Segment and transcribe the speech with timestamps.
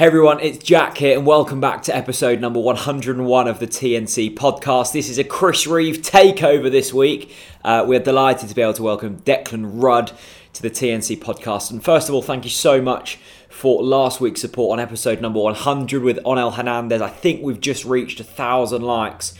[0.00, 4.34] Hey everyone, it's Jack here, and welcome back to episode number 101 of the TNC
[4.34, 4.94] podcast.
[4.94, 7.34] This is a Chris Reeve takeover this week.
[7.62, 10.12] Uh, we're delighted to be able to welcome Declan Rudd
[10.54, 11.70] to the TNC podcast.
[11.70, 13.18] And first of all, thank you so much
[13.50, 17.02] for last week's support on episode number 100 with Onel Hernandez.
[17.02, 19.34] I think we've just reached a thousand likes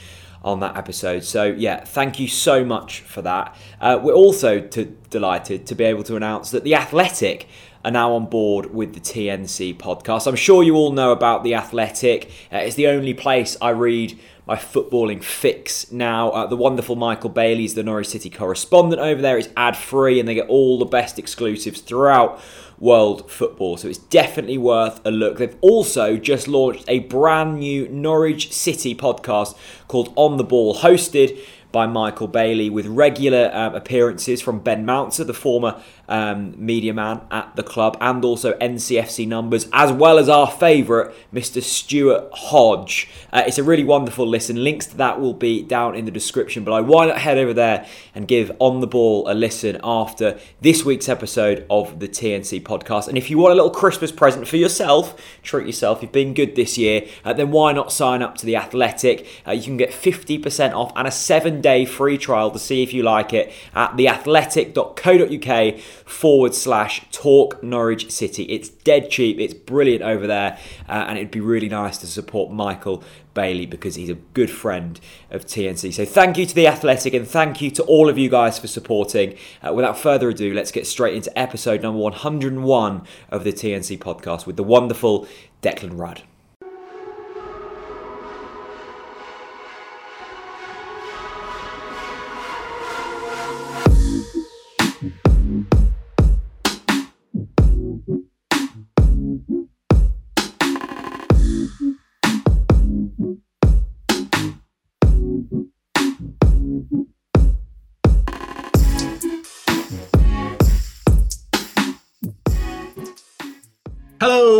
[0.45, 1.25] on that episode.
[1.25, 3.57] So, yeah, thank you so much for that.
[3.81, 7.49] Uh, we're also to, delighted to be able to announce that The Athletic
[7.85, 10.27] are now on board with the TNC podcast.
[10.27, 12.31] I'm sure you all know about The Athletic.
[12.53, 16.31] Uh, it's the only place I read my footballing fix now.
[16.31, 19.39] Uh, the wonderful Michael Bailey's the Norwich City correspondent over there.
[19.39, 22.41] It's ad free and they get all the best exclusives throughout
[22.79, 23.77] world football.
[23.77, 25.39] So it's definitely worth a look.
[25.39, 29.57] They've also just launched a brand new Norwich City podcast
[29.87, 31.39] called On the Ball, hosted
[31.73, 37.23] by Michael Bailey with regular um, appearances from Ben Mouncer, the former um, media man
[37.31, 41.63] at the club, and also NCFC numbers, as well as our favourite, Mr.
[41.63, 43.09] Stuart Hodge.
[43.33, 44.63] Uh, it's a really wonderful listen.
[44.63, 46.83] Links to that will be down in the description below.
[46.83, 51.09] Why not head over there and give On the Ball a listen after this week's
[51.09, 53.07] episode of the TNC podcast?
[53.09, 56.57] And if you want a little Christmas present for yourself, treat yourself, you've been good
[56.57, 59.27] this year, uh, then why not sign up to The Athletic?
[59.47, 62.93] Uh, you can get 50% off and a seven day free trial to see if
[62.93, 68.45] you like it at theathletic.co.uk forward slash talk Norwich City.
[68.45, 72.53] It's dead cheap, it's brilliant over there, uh, and it'd be really nice to support
[72.53, 73.03] Michael
[73.35, 75.93] Bailey because he's a good friend of TNC.
[75.95, 78.67] So thank you to The Athletic and thank you to all of you guys for
[78.67, 79.37] supporting.
[79.63, 84.47] Uh, without further ado, let's get straight into episode number 101 of the TNC podcast
[84.47, 85.27] with the wonderful
[85.63, 86.23] Declan Rudd.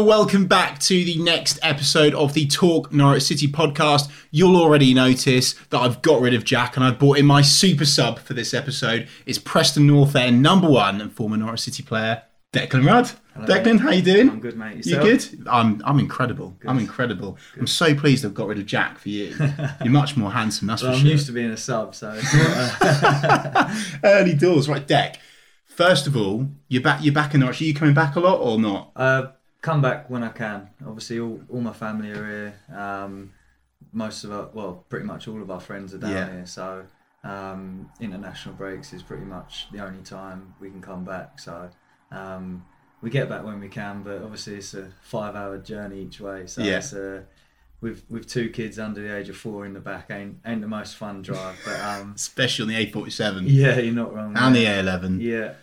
[0.01, 4.11] Hello, welcome back to the next episode of the Talk Norwich City podcast.
[4.31, 7.85] You'll already notice that I've got rid of Jack and I've brought in my super
[7.85, 9.09] sub for this episode.
[9.27, 13.11] It's Preston North End number one and former Norwich City player Declan Rudd.
[13.35, 13.81] Hello, Declan, mate.
[13.83, 14.31] how you doing?
[14.31, 14.87] I'm good, mate.
[14.87, 15.47] You good?
[15.47, 16.57] I'm I'm incredible.
[16.67, 17.37] I'm incredible.
[17.59, 19.37] I'm so pleased I've got rid of Jack for you.
[19.85, 21.11] You're much more handsome, that's Well, for I'm sure.
[21.13, 25.19] used to being a sub, so uh, Early doors, right, Deck.
[25.67, 27.05] First of all, you're back.
[27.05, 27.61] You're back in Norwich.
[27.61, 28.93] Are you coming back a lot or not?
[28.97, 29.27] uh,
[29.61, 30.69] come back when I can.
[30.87, 32.55] Obviously, all, all my family are here.
[32.77, 33.33] Um,
[33.93, 36.31] most of our, well, pretty much all of our friends are down Yeah.
[36.33, 36.47] here.
[36.47, 36.85] So
[37.25, 41.39] um, international breaks is pretty much the only time we can come back.
[41.39, 41.71] So
[42.11, 42.65] um,
[43.03, 46.47] we get back when we can, but obviously it's a five-hour journey each way.
[46.47, 46.79] So Yeah.
[46.79, 47.23] it's uh,
[47.81, 50.69] with with two kids under the age of four in the back ain't ain't the
[50.69, 51.59] most fun drive.
[51.65, 54.37] But um, Especially on the A47 yeah, you're not wrong.
[54.37, 54.65] and the.
[54.67, 55.21] A11.
[55.23, 55.55] Yeah.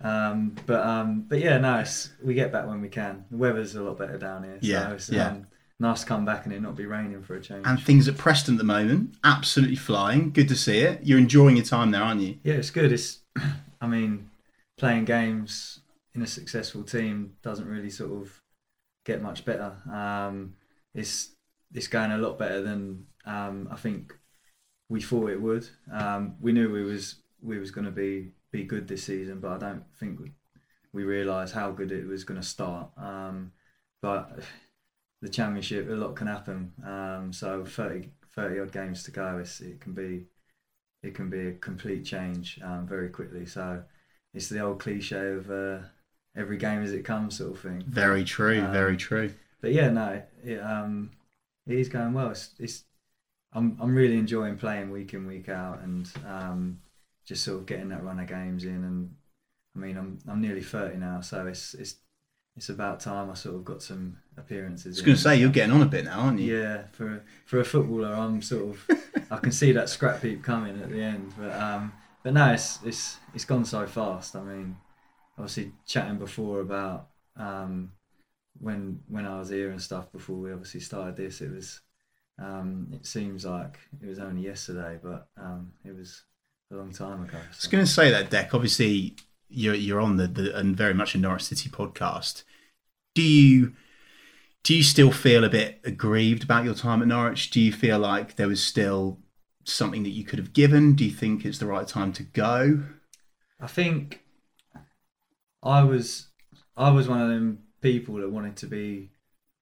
[0.00, 3.24] Um, but um, but yeah, no, it's, we get back when we can.
[3.30, 5.28] The weather's a lot better down here, so Yeah, it's yeah.
[5.28, 5.46] um,
[5.80, 7.66] nice to come back and it not be raining for a change.
[7.66, 10.30] And things at Preston at the moment, absolutely flying.
[10.32, 11.00] Good to see it.
[11.04, 12.38] You're enjoying your time there, aren't you?
[12.42, 12.92] yeah, it's good.
[12.92, 13.20] It's,
[13.80, 14.30] I mean,
[14.78, 15.80] playing games
[16.14, 18.40] in a successful team doesn't really sort of
[19.04, 19.72] get much better.
[19.92, 20.54] Um,
[20.94, 21.30] it's
[21.72, 24.16] it's going a lot better than um, I think
[24.88, 25.66] we thought it would.
[25.92, 29.50] Um, we knew we was we was going to be be good this season, but
[29.50, 30.30] I don't think we,
[30.92, 32.88] we realised how good it was going to start.
[32.96, 33.50] Um,
[34.00, 34.38] but
[35.20, 36.72] the championship, a lot can happen.
[36.86, 39.38] Um, so 30, 30 odd games to go.
[39.38, 40.26] It's, it can be
[41.02, 43.44] it can be a complete change um, very quickly.
[43.44, 43.82] So
[44.32, 45.80] it's the old cliche of uh,
[46.34, 47.82] every game as it comes sort of thing.
[47.86, 48.60] Very true.
[48.60, 49.34] Um, very true.
[49.60, 51.10] But yeah, no, it, um,
[51.66, 52.30] it is going well.
[52.30, 52.84] It's, it's
[53.52, 56.78] I'm I'm really enjoying playing week in week out and um,
[57.24, 58.84] just sort of getting that run of games in.
[58.84, 59.14] And
[59.76, 61.96] I mean, I'm I'm nearly thirty now, so it's it's
[62.56, 64.86] it's about time I sort of got some appearances.
[64.86, 66.56] I was going to say you're getting on a bit now, aren't you?
[66.56, 68.86] Yeah, for for a footballer, I'm sort of
[69.30, 72.78] I can see that scrap heap coming at the end, but um, but no, it's
[72.84, 74.36] it's it's gone so fast.
[74.36, 74.76] I mean,
[75.36, 77.92] obviously chatting before about um,
[78.60, 81.80] when when I was here and stuff before we obviously started this, it was
[82.38, 86.22] um, it seems like it was only yesterday, but um, it was
[86.74, 87.38] a long time ago.
[87.38, 88.54] I was going to say that, Deck.
[88.54, 89.14] Obviously,
[89.48, 92.42] you're you're on the, the and very much a Norwich City podcast.
[93.14, 93.72] Do you
[94.64, 97.50] do you still feel a bit aggrieved about your time at Norwich?
[97.50, 99.18] Do you feel like there was still
[99.64, 100.94] something that you could have given?
[100.94, 102.82] Do you think it's the right time to go?
[103.60, 104.24] I think
[105.62, 106.28] I was
[106.76, 109.10] I was one of them people that wanted to be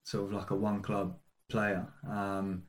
[0.05, 1.19] sort of like a one club
[1.51, 1.87] player.
[2.09, 2.63] Um,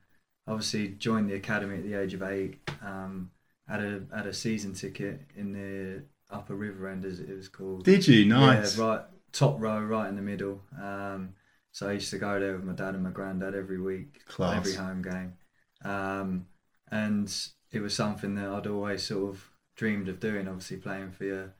[0.47, 2.59] obviously joined the academy at the age of eight.
[2.83, 3.31] Um,
[3.67, 7.83] had a had a season ticket in the upper river end as it was called.
[7.83, 8.25] Did you?
[8.25, 8.77] Nice.
[8.77, 9.01] Yeah, right
[9.33, 10.61] top row, right in the middle.
[10.81, 11.33] Um,
[11.71, 14.57] so I used to go there with my dad and my granddad every week, Class.
[14.57, 15.33] every home game,
[15.83, 16.45] um,
[16.91, 17.35] and
[17.71, 20.47] it was something that I'd always sort of dreamed of doing.
[20.47, 21.55] Obviously, playing for your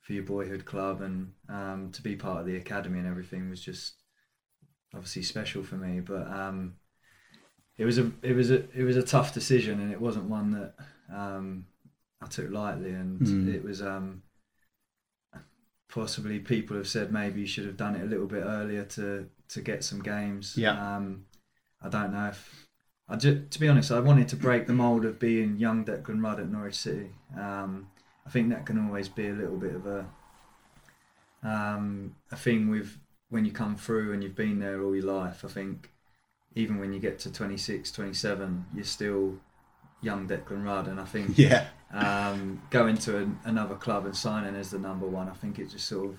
[0.00, 3.60] for your boyhood club and um, to be part of the academy and everything was
[3.60, 3.94] just
[4.94, 5.98] obviously special for me.
[5.98, 6.76] But um,
[7.78, 10.50] it was a it was a it was a tough decision, and it wasn't one
[10.52, 10.74] that
[11.12, 11.66] um,
[12.22, 13.54] I took lightly, and Mm.
[13.54, 13.82] it was.
[13.82, 14.22] Um,
[15.88, 19.28] possibly people have said maybe you should have done it a little bit earlier to
[19.48, 20.56] to get some games.
[20.56, 20.96] Yeah.
[20.96, 21.26] Um,
[21.80, 22.66] I don't know if
[23.08, 26.22] I ju- to be honest, I wanted to break the mold of being young Declan
[26.22, 27.10] Rudd at Norwich City.
[27.38, 27.88] Um,
[28.26, 30.06] I think that can always be a little bit of a
[31.42, 32.98] um, a thing with
[33.28, 35.44] when you come through and you've been there all your life.
[35.44, 35.90] I think
[36.54, 39.34] even when you get to 26, 27, you're still
[40.02, 41.66] young Declan Rudd, and I think Yeah.
[41.92, 45.70] um, going to an, another club and signing as the number one, I think it
[45.70, 46.18] just sort of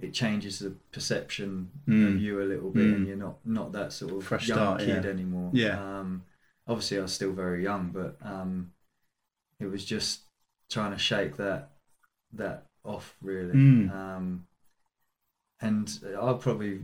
[0.00, 2.08] it changes the perception Mm.
[2.16, 2.94] of you a little bit, Mm.
[2.96, 5.10] and you're not not that sort of Fresh young start, kid yeah.
[5.10, 5.50] anymore.
[5.54, 5.98] Yeah.
[6.00, 6.24] Um,
[6.66, 8.72] obviously, I was still very young, but um,
[9.60, 10.22] it was just
[10.68, 11.70] trying to shake that
[12.32, 13.54] that off really.
[13.54, 13.90] Mm.
[13.94, 14.46] Um,
[15.60, 15.88] and
[16.20, 16.80] I'll probably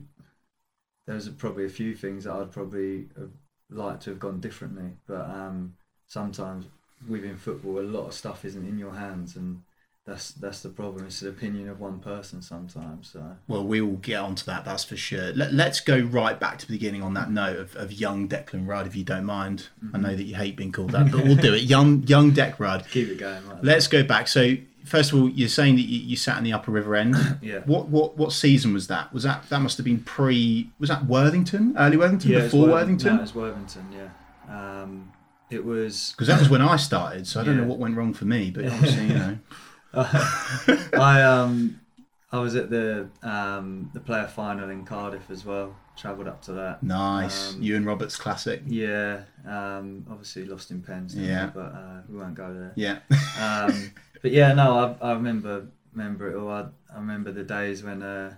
[1.06, 3.30] there's probably a few things that I'd probably have
[3.70, 5.74] liked to have gone differently, but um,
[6.10, 6.66] sometimes
[7.08, 9.62] within football, a lot of stuff isn't in your hands, and
[10.06, 11.06] that's that's the problem.
[11.06, 13.10] It's the opinion of one person sometimes.
[13.12, 15.32] So Well, we will get onto that, that's for sure.
[15.32, 18.66] Let, let's go right back to the beginning on that note of, of young Declan
[18.66, 19.68] Rudd, if you don't mind.
[19.94, 21.62] I know that you hate being called that, but we'll do it.
[21.74, 22.86] Young young Dec Rudd.
[22.90, 23.46] keep it going.
[23.46, 24.26] Like Let's go back.
[24.26, 27.14] So, first of all, you're saying that you, you sat in the Upper River End.
[27.42, 27.60] yeah.
[27.66, 29.12] What what what season was that?
[29.14, 30.70] Was that that must have been pre?
[30.80, 31.76] Was that Worthington?
[31.78, 32.30] Early Worthington?
[32.32, 33.16] Yeah, before Worthing- Worthington?
[33.16, 33.86] No, it's Worthington.
[33.94, 34.82] Yeah.
[34.82, 35.12] Um,
[35.50, 36.12] it was.
[36.12, 38.50] Because that was when I started, so I don't know what went wrong for me,
[38.50, 39.38] but obviously, you know.
[39.94, 41.80] I um
[42.32, 45.74] I was at the um the play-off final in Cardiff as well.
[45.96, 46.82] Travelled up to that.
[46.82, 47.54] Nice.
[47.54, 48.62] Um, and Roberts classic.
[48.66, 49.22] Yeah.
[49.46, 50.06] Um.
[50.10, 51.12] Obviously lost in pens.
[51.14, 51.32] didn't we?
[51.34, 51.50] Yeah.
[51.52, 52.72] But uh, we won't go there.
[52.76, 52.98] Yeah.
[53.40, 53.90] Um.
[54.22, 56.50] but yeah, no, I I remember remember it all.
[56.50, 58.34] I, I remember the days when uh.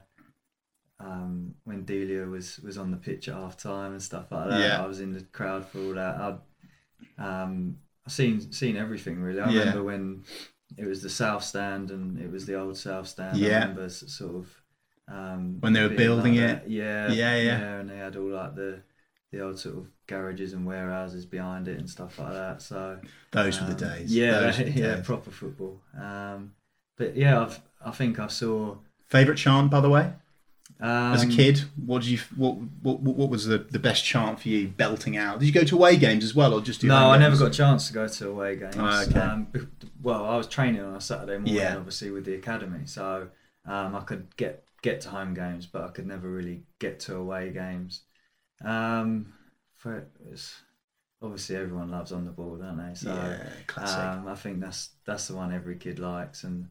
[1.00, 4.60] Um, when Delia was, was on the pitch at half time and stuff like that,
[4.60, 4.84] Yeah.
[4.84, 6.14] I was in the crowd for all that.
[6.14, 6.38] I'd
[7.18, 9.40] um, I've seen seen everything really.
[9.40, 9.58] I Yeah.
[9.60, 10.24] remember when
[10.76, 13.36] it was the South Stand and it was the old South Stand.
[13.38, 13.48] Yeah.
[13.48, 14.62] I remember sort of
[15.08, 16.62] um, When they were building like it.
[16.62, 16.70] that.
[16.70, 17.58] Yeah, Yeah, yeah.
[17.80, 18.82] and they had all like the
[19.30, 22.62] the old sort of garages and warehouses behind it and stuff like that.
[22.62, 22.98] So
[23.30, 24.14] Those were um, the days.
[24.14, 25.06] Yeah, were the yeah, days.
[25.06, 25.80] proper football.
[25.98, 26.54] Um,
[26.96, 28.76] but yeah, I've, I think I saw
[29.08, 30.12] Favorite chant, by the way,
[30.82, 31.62] um, as a kid.
[31.86, 32.18] What did you?
[32.36, 34.68] What, what what was the, the best chant for you?
[34.68, 35.38] Belting out.
[35.38, 37.50] Did you go to away games as well, or just No, I never got a
[37.50, 38.74] chance to go to away games.
[38.78, 39.20] Ah, okay.
[39.20, 39.46] um,
[40.02, 41.76] well, I was training on a Saturday morning, Yeah.
[41.76, 43.28] obviously with the academy, so
[43.64, 47.16] um, I could get get to home games, but I could never really get to
[47.16, 48.02] away games.
[48.64, 49.32] Um,
[49.76, 50.06] for
[51.22, 52.94] obviously everyone loves on the ball, don't they?
[52.94, 53.98] So yeah, classic.
[53.98, 56.42] um, I think that's that's the one every kid likes.
[56.44, 56.68] And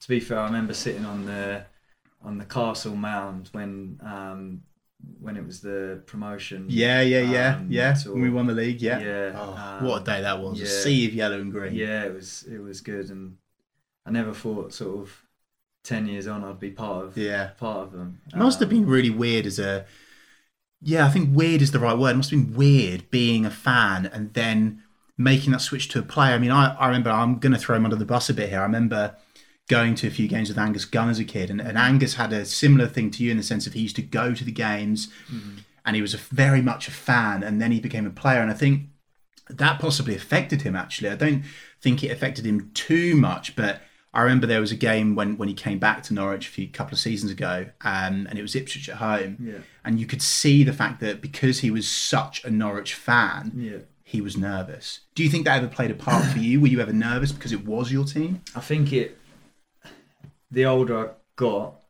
[0.00, 1.64] to be fair, I remember sitting on the
[2.24, 4.62] on the castle mound when um,
[5.20, 6.66] when it was the promotion.
[6.68, 7.92] yeah, yeah, yeah, um, yeah.
[7.94, 8.12] tour.
[8.14, 8.98] When we won the league, yeah.
[9.00, 10.60] Yeah, Oh, um, what a day that was!
[10.60, 10.68] A yeah.
[10.70, 11.74] sea of yellow and green.
[11.74, 13.36] Yeah, it was it was good, and
[14.06, 15.22] I never thought sort of
[15.84, 17.48] ten years on I'd be part of Yeah.
[17.58, 18.20] part of them.
[18.32, 19.84] It must have Um, been really weird as a.
[20.84, 22.10] Yeah, I think weird is the right word.
[22.10, 24.82] It must have been weird being a fan and then
[25.16, 26.34] making that switch to a player.
[26.34, 28.48] I mean, I, I remember, I'm going to throw him under the bus a bit
[28.48, 28.58] here.
[28.58, 29.14] I remember
[29.76, 32.32] going to a few games with Angus Gunn as a kid, and, and Angus had
[32.32, 34.52] a similar thing to you in the sense of he used to go to the
[34.52, 35.08] games
[35.84, 38.40] and he was a, very much a fan, and then he became a player.
[38.40, 38.82] And I think
[39.48, 41.10] that possibly affected him actually.
[41.10, 41.42] I don't
[41.80, 43.82] think it affected him too much, but
[44.14, 46.68] I remember there was a game when, when he came back to Norwich a few
[46.68, 50.22] couple of seasons ago, um, and it was Ipswich at home, Yeah, and you could
[50.22, 53.78] see the fact that because he was such a Norwich fan, yeah.
[54.04, 55.00] he was nervous.
[55.14, 56.60] Do you think that ever played a part for you?
[56.60, 58.42] Were you ever nervous because it was your team?
[58.54, 59.18] I think it.
[60.52, 61.80] The older I got,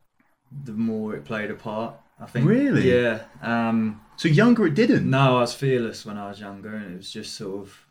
[0.65, 1.95] the more it played a part.
[2.21, 2.47] I think.
[2.49, 2.89] Really?
[2.91, 3.25] Yeah.
[3.43, 5.11] Um, So younger, it didn't.
[5.11, 7.87] no, I was fearless when I was younger, and it was just sort of.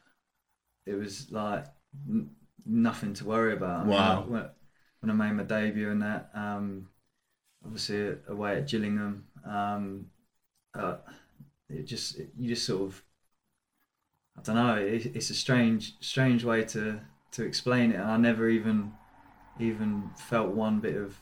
[0.85, 1.65] It was like
[2.09, 2.31] n-
[2.65, 3.85] nothing to worry about.
[3.85, 4.25] Wow.
[4.27, 4.45] when,
[5.01, 6.87] when I made my debut and that, um,
[7.65, 10.05] obviously away at Gillingham, um,
[10.73, 10.95] uh,
[11.69, 13.03] it just it, you just sort of.
[14.37, 14.75] I don't know.
[14.77, 17.01] It, it's a strange, strange way to
[17.31, 17.95] to explain it.
[17.99, 18.93] and I never even
[19.59, 21.15] even felt one bit of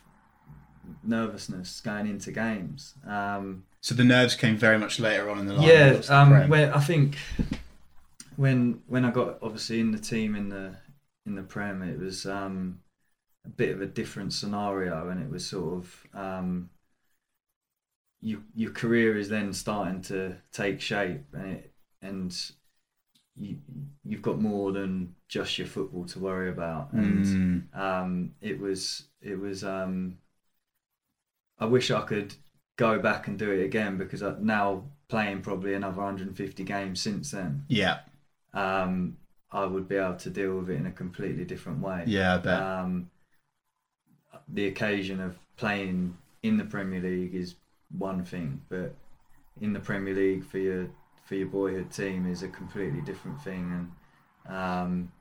[1.04, 2.96] nervousness going into games.
[3.06, 5.68] Um, So the nerves came very much later on in the line.
[5.68, 7.18] yeah, um, I think
[8.36, 10.76] when when I got obviously in the team in the
[11.26, 12.80] in the Prem, it was um,
[13.46, 16.70] a bit of a different scenario, and it was sort of um,
[18.22, 22.52] you, your career is then starting to take shape, and it, and
[23.40, 23.58] you
[24.04, 29.04] you've got more than just your football to worry about, and Mm, um, it was
[29.22, 30.18] it was um,
[31.60, 32.34] I wish I could
[32.78, 37.32] go back and do it again because I'm now playing probably another 150 games since
[37.32, 38.00] then yeah,
[38.54, 39.18] um,
[39.52, 42.04] I would be able to deal with it in a completely different way.
[42.08, 42.62] Yeah, I bet.
[42.62, 43.10] um,
[44.48, 47.56] the occasion of playing in the Premier League is
[47.98, 48.94] one thing but
[49.60, 50.88] in the Premier League for your
[51.30, 53.72] for your boyhood team is a completely different thing
[54.48, 55.12] and um,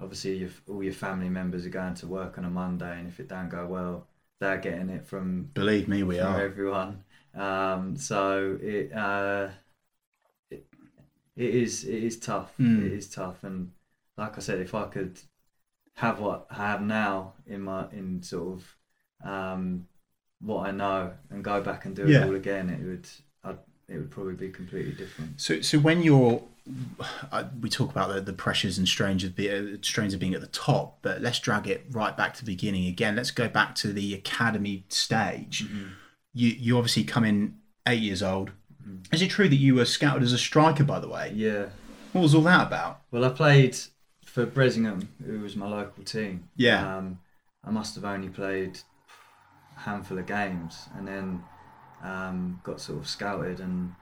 [0.00, 3.20] obviously your, all your family members are going to work on a Monday and if
[3.20, 4.06] it don't go well
[4.40, 6.40] they're getting it from Believe me, we are.
[6.40, 7.04] everyone.
[7.34, 9.48] Um, so it, uh,
[10.50, 10.64] it
[11.36, 12.52] it is it is tough.
[12.58, 12.86] Mm.
[12.86, 13.72] It is tough, and
[14.16, 15.20] like I said, if I could
[15.96, 18.76] have what I have now in my in sort of
[19.28, 19.88] um,
[20.40, 22.26] what I know and go back and do it Yeah.
[22.26, 23.08] all again, it would
[23.88, 25.40] it would probably be completely different.
[25.40, 26.42] So, so when you're,
[27.32, 30.34] uh, we talk about the, the pressures and strains of, be, uh, strains of being
[30.34, 33.16] at the top, but let's drag it right back to the beginning again.
[33.16, 35.66] Let's go back to the academy stage.
[36.34, 38.50] You, you obviously come in eight years old.
[39.12, 41.32] Is it true that you were scouted as a striker, by the way?
[41.34, 41.66] Yeah.
[42.12, 43.02] What was all that about?
[43.10, 43.76] Well, I played
[44.24, 46.48] for Bressingham, who was my local team.
[46.56, 46.96] Yeah.
[46.96, 47.18] Um,
[47.64, 48.78] I must have only played
[49.76, 51.44] a handful of games, and then
[52.02, 53.94] um, got sort of scouted and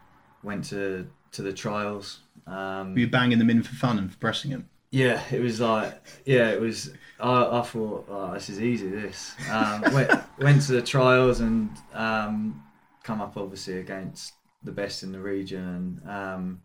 [0.42, 2.20] went to to the trials.
[2.46, 4.64] Um, Were you banging them in for fun and for Bressingham?
[4.90, 6.92] yeah, it was like yeah, it was.
[7.18, 8.88] I, I thought oh, this is easy.
[8.88, 12.62] This um, went went to the trials and um,
[13.02, 16.62] come up obviously against the best in the region, and um,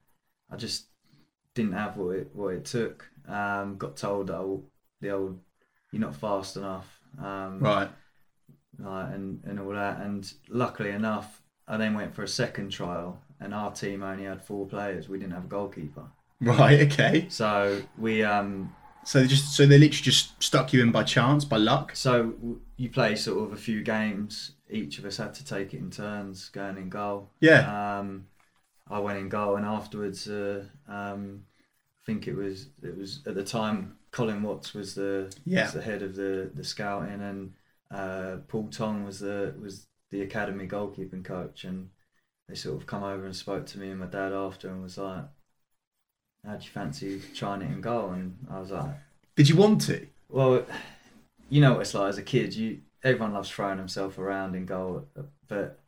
[0.50, 0.86] I just
[1.54, 3.10] didn't have what it what it took.
[3.28, 4.58] Um, got told that I,
[5.02, 5.40] the old
[5.92, 7.90] you're not fast enough, um, Right.
[8.80, 10.00] Like, and and all that.
[10.02, 14.42] And luckily enough, I then went for a second trial, and our team only had
[14.44, 15.08] four players.
[15.10, 16.06] We didn't have a goalkeeper,
[16.40, 16.82] Right.
[16.92, 17.28] Okay.
[17.30, 18.74] so we um,
[19.04, 21.96] So they just so they literally just stuck you in by chance, by luck.
[21.96, 22.34] So
[22.78, 24.52] you play sort of a few games.
[24.70, 27.30] Each of us had to take it in turns, going in goal.
[27.42, 28.00] Yeah.
[28.00, 28.28] Um,
[28.90, 31.44] I went in goal, and afterwards, uh, um,
[32.02, 35.64] I think it was it was at the time Colin Watts was the Yeah.
[35.66, 37.54] was the head of the the scouting, and
[37.94, 41.90] uh, Paul Tong was the was the academy goalkeeping coach, and
[42.48, 44.98] they sort of come over and spoke to me and my dad after, and was
[44.98, 45.26] like,
[46.46, 48.96] "How do you fancy trying it in goal?" And I was like.
[49.36, 50.06] Did you want to?
[50.30, 50.66] Well,
[51.50, 52.54] you know what it's like as a kid.
[52.54, 55.08] You everyone loves throwing himself around in goal,
[55.48, 55.80] but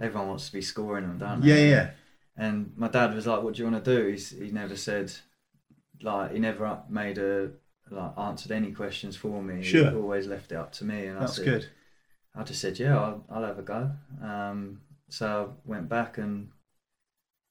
[0.00, 1.70] everyone wants to be scoring them, don't they?
[1.70, 1.70] Yeah.
[1.70, 1.90] Yeah.
[2.36, 5.12] And my dad was like, "What do you want to do?" He's, he never said,
[6.02, 7.50] like, he never made a
[7.92, 9.62] like answered any questions for me.
[9.62, 9.90] Sure.
[9.90, 11.66] He always left it up to me, and That's I said, good.
[12.34, 13.90] I just said, "Yeah, I'll, I'll have a go."
[14.22, 16.48] Um, so I went back and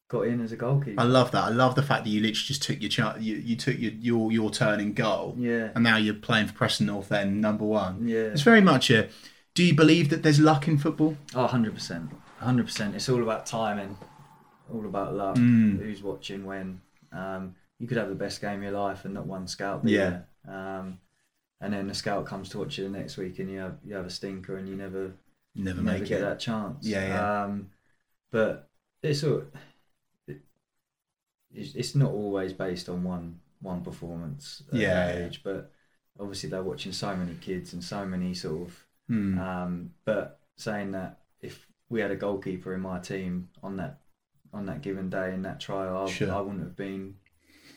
[0.09, 0.99] got in as a goalkeeper.
[0.99, 1.43] I love that.
[1.43, 3.21] I love the fact that you literally just took your chance.
[3.21, 6.53] You, you took your, your your turn in goal, yeah, and now you're playing for
[6.53, 8.07] Preston North End, number one.
[8.07, 8.17] yeah.
[8.33, 9.09] It's very much a.
[9.53, 11.17] Do you believe that there's luck in football?
[11.35, 12.09] Oh, 100%.
[12.41, 12.95] 100%.
[12.95, 13.97] It's all about timing,
[14.73, 15.77] all about luck, Mm.
[15.77, 16.79] who's watching when.
[17.11, 19.97] Um, you could have the best game of your life and not one scout Yeah.
[20.09, 20.27] there.
[20.47, 20.99] Um,
[21.59, 23.95] and then the scout comes to watch you the next week and you have, you
[23.95, 25.11] have a stinker and you never,
[25.55, 26.21] never you never make get it.
[26.21, 26.85] that chance.
[26.87, 27.43] Yeah, yeah.
[27.43, 27.69] Um,
[28.31, 28.69] but
[29.03, 29.43] it's, all,
[30.27, 30.41] it,
[31.53, 35.25] it's, not always based on one one performance at Yeah, that yeah.
[35.25, 35.71] age, but
[36.19, 39.37] obviously they're watching so many kids and so many sort of Hmm.
[39.37, 43.99] um, but saying that if we had a goalkeeper in my team on that
[44.53, 46.31] on that given day in that trial, I, Sure.
[46.31, 47.15] I wouldn't have been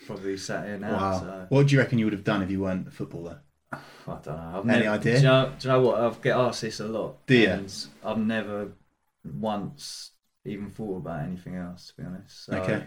[0.07, 0.93] probably sat here now.
[0.93, 1.21] wow.
[1.21, 3.41] So What do you reckon you would have done if you weren't a footballer?
[3.73, 4.53] I don't know.
[4.59, 5.13] I've Any never, idea?
[5.15, 6.01] Do you, know, do you know what?
[6.01, 7.27] I've get asked this a lot.
[7.27, 7.49] Do you?
[7.49, 8.69] And I've never
[9.25, 10.11] once
[10.45, 12.45] even thought about anything else, to be honest.
[12.45, 12.85] So, Okay.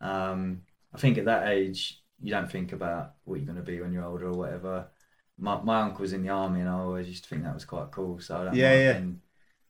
[0.00, 0.62] Um,
[0.94, 3.92] I think at that age, you don't think about what you're going to be when
[3.92, 4.88] you're older or whatever.
[5.38, 7.64] My, my uncle was in the army, and I always used to think that was
[7.64, 8.20] quite cool.
[8.20, 8.92] So I don't Yeah, yeah.
[8.94, 9.20] Been,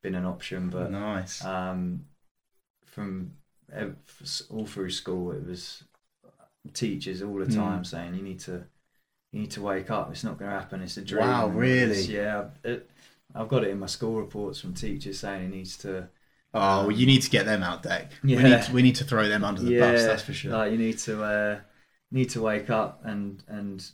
[0.02, 1.44] been an option, but nice.
[1.44, 2.04] um,
[2.86, 3.32] from
[4.50, 5.84] all through school, it was
[6.74, 7.54] teachers all the Mm.
[7.54, 8.64] time saying you need to
[9.32, 10.10] you need to wake up.
[10.10, 10.80] It's not going to happen.
[10.80, 11.26] It's a dream.
[11.26, 12.00] Wow, really?
[12.02, 12.88] Yeah, it,
[13.34, 16.08] I've got it in my school reports from teachers saying he needs to.
[16.54, 18.10] oh, well, you need to get them out deck.
[18.24, 18.56] We um, Yeah.
[18.56, 20.04] need to, we need to throw them under the yeah, bus.
[20.06, 20.52] That's for sure.
[20.52, 21.60] Like you need to uh,
[22.10, 23.84] need to wake up and and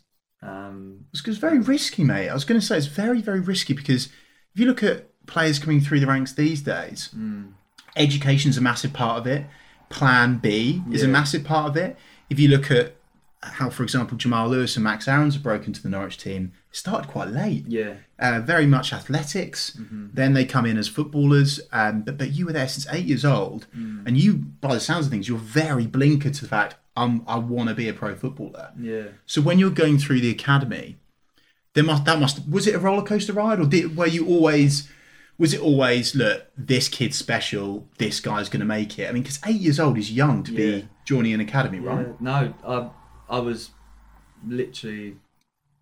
[0.40, 2.28] um, It's, it's very risky, mate.
[2.28, 4.06] I was going to say it's very, very risky because
[4.54, 7.52] if you look at players coming through the ranks these days, mm,
[7.96, 9.46] education's a massive part of it.
[9.88, 11.96] Plan B is a massive part of it.
[12.30, 12.94] If you look at
[13.42, 17.08] how, for example, Jamal Lewis and Max Aarons have broken to the Norwich team, started
[17.08, 17.66] quite late.
[17.68, 19.76] Yeah, Uh, very much athletics.
[20.14, 21.60] Then they come in as footballers.
[21.70, 23.66] Um, but, but you were there since eight years old.
[23.74, 27.36] And you, by the sounds of things, you're very blinkered to the fact, I'm, I
[27.36, 28.70] want to be a pro footballer.
[28.80, 29.08] yeah.
[29.26, 30.96] So when you're going through the academy,
[31.74, 34.88] there must that must was it a roller coaster ride or did were you always
[35.38, 39.08] was it always look this kid's special this guy's going to make it?
[39.08, 40.58] I mean, because eight years old is young to Yeah.
[40.80, 42.20] be joining an academy, right?
[42.20, 42.90] No, I
[43.28, 43.70] I was
[44.46, 45.16] literally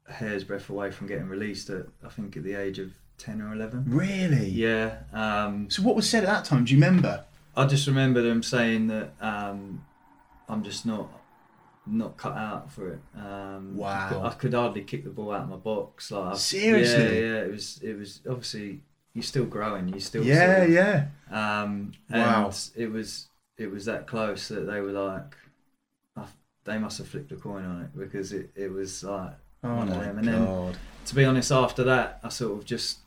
[0.09, 3.40] a hair's breadth away from getting released at I think at the age of ten
[3.40, 3.85] or eleven.
[3.87, 4.49] Really?
[4.49, 6.64] Yeah, um, So what was said at that time?
[6.64, 7.25] Do you remember?
[7.56, 9.85] I just remember them saying that um,
[10.49, 11.09] I'm just not
[11.85, 13.00] not cut out for it.
[13.16, 14.06] Um, Wow.
[14.06, 16.11] I could, I could hardly kick the ball out of my box.
[16.12, 17.21] Like Seriously?
[17.21, 17.40] Yeah, yeah.
[17.42, 18.80] It was it was obviously
[19.14, 19.88] you're still growing.
[19.88, 21.07] You still Yeah, sort of- yeah.
[21.31, 22.52] Um, and Wow.
[22.76, 23.28] it was
[23.59, 25.37] it was that close that they were like,
[26.64, 29.33] they must have flipped a coin on it because it, it was like
[29.64, 30.19] Oh one of them.
[30.19, 30.75] And then
[31.07, 32.99] to be honest, after that, I sort of just,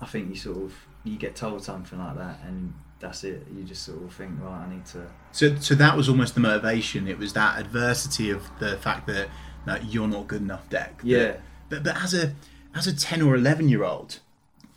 [0.00, 0.74] I think you sort of
[1.04, 3.46] you get told something like that, and that's it.
[3.54, 5.06] You just sort of think, right, I need to.
[5.32, 7.08] So so that was almost the motivation.
[7.08, 9.28] It was that adversity of the fact that
[9.66, 11.00] no, you're not good enough, Deck.
[11.02, 11.36] Yeah,
[11.68, 12.34] But but as a
[12.74, 14.20] as a ten or eleven year old,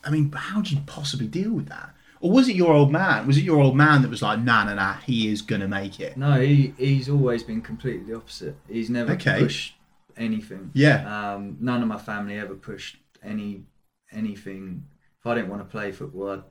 [0.05, 1.93] I mean, how do you possibly deal with that?
[2.19, 3.27] Or was it your old man?
[3.27, 5.99] Was it your old man that was like, nah, nah, nah, he is gonna make
[5.99, 6.17] it?
[6.17, 8.55] no, he he's always been completely the opposite.
[8.69, 9.39] He's never Okay.
[9.39, 9.75] pushed
[10.17, 10.71] anything.
[10.73, 11.33] Yeah.
[11.33, 13.63] Um, none of my family ever pushed any
[14.11, 14.83] anything.
[15.19, 16.43] If I didn't want to play football, I'd,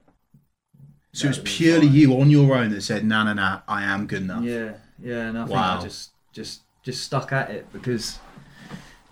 [1.13, 1.97] So it was purely fine.
[1.97, 4.45] you on your own that said, nah, nah, nah, I am good enough.
[4.45, 5.79] Yeah, yeah, and I think Wow.
[5.79, 8.19] I just just just stuck at it because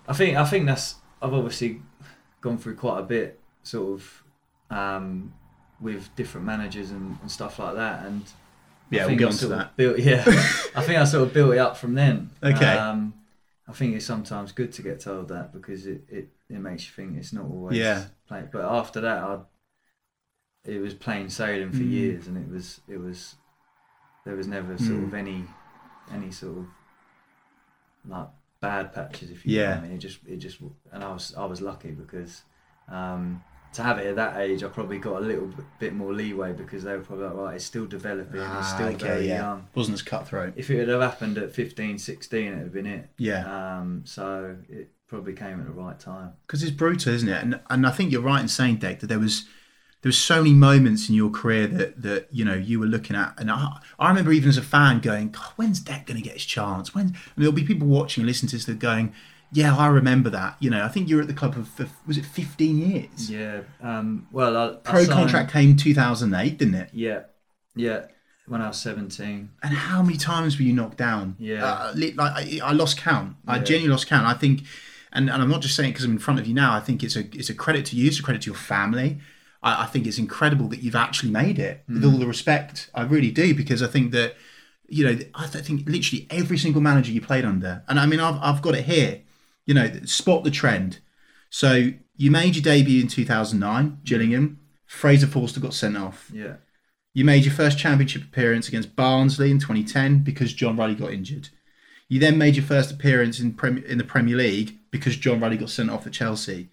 [0.08, 1.82] I think I think that's I've obviously
[2.40, 4.22] gone through quite a bit sort of
[4.70, 5.32] um,
[5.80, 8.24] with different managers and, and stuff like that and
[8.90, 9.76] Yeah, we'll get I onto sort of that.
[9.76, 12.30] Built, yeah, I think I sort of built it up from then.
[12.42, 12.76] Okay.
[12.76, 13.14] Um,
[13.68, 16.92] I think it's sometimes good to get told that because it, it, it makes you
[16.92, 18.04] think it's not always Yeah.
[18.26, 18.48] plain.
[18.52, 19.38] But after that, I
[20.64, 21.90] it was plain sailing for Mm.
[21.90, 23.36] years, and it was it was
[24.24, 25.04] there was never sort Mm.
[25.08, 25.44] of any
[26.12, 26.66] any sort of
[28.06, 28.28] like
[28.60, 29.74] bad patches if you Yeah.
[29.74, 29.92] know I mean.
[29.92, 30.60] It just it just
[30.92, 32.42] and I was I was lucky because
[32.88, 33.42] um,
[33.74, 36.82] to have it at that age, I probably got a little bit- more leeway because
[36.82, 39.38] they were probably like, right, it's still developing, Ah, it's still okay, very yeah.
[39.42, 39.68] young.
[39.74, 40.54] Wasn't as cutthroat.
[40.56, 43.10] If it would have happened at 15, 16, it would have been it.
[43.16, 43.78] Yeah.
[43.78, 46.32] Um, so it probably came at the right time.
[46.46, 47.42] because it's brutal, isn't it?
[47.42, 49.44] And and I think you're right in saying, Dec, that there was
[50.02, 53.14] there was so many moments in your career that that you know you were looking
[53.16, 56.22] at, and I, I remember even as a fan going, God, when's Dec going to
[56.22, 56.94] get his chance?
[56.94, 59.12] When and there'll be people watching and listening to this that are going,
[59.52, 60.56] Yeah, I remember that.
[60.60, 63.30] You know, I think you were at the club for, for was it 15 years?
[63.30, 63.62] Yeah.
[63.82, 66.90] Um, well, I, I Pro signed- contract came 2008, didn't it?
[66.92, 67.22] Yeah.
[67.74, 68.06] Yeah.
[68.46, 69.50] When I was 17.
[69.62, 71.36] And how many times were you knocked down?
[71.38, 71.64] Yeah.
[71.64, 73.36] Uh, like I, I lost count.
[73.46, 74.26] I genuinely lost count.
[74.26, 74.62] I think,
[75.12, 76.74] and, and I'm not just saying because I'm in front of you now.
[76.74, 78.08] I think it's a it's a credit to you.
[78.08, 79.18] It's a credit to your family.
[79.62, 81.84] I, I think it's incredible that you've actually made it.
[81.88, 82.12] With Mm.
[82.12, 84.34] all the respect, I really do because I think that
[84.88, 88.38] you know I think literally every single manager you played under, and I mean I've
[88.42, 89.20] I've got it here.
[89.70, 90.98] You know, spot the trend.
[91.48, 94.58] So you made your debut in 2009, Gillingham.
[94.84, 96.28] Fraser Forster got sent off.
[96.34, 96.56] Yeah.
[97.14, 101.50] You made your first championship appearance against Barnsley in 2010 because John Ruddy got injured.
[102.08, 105.56] You then made your first appearance in, Prem- in the Premier League because John Ruddy
[105.56, 106.70] got sent off at Chelsea.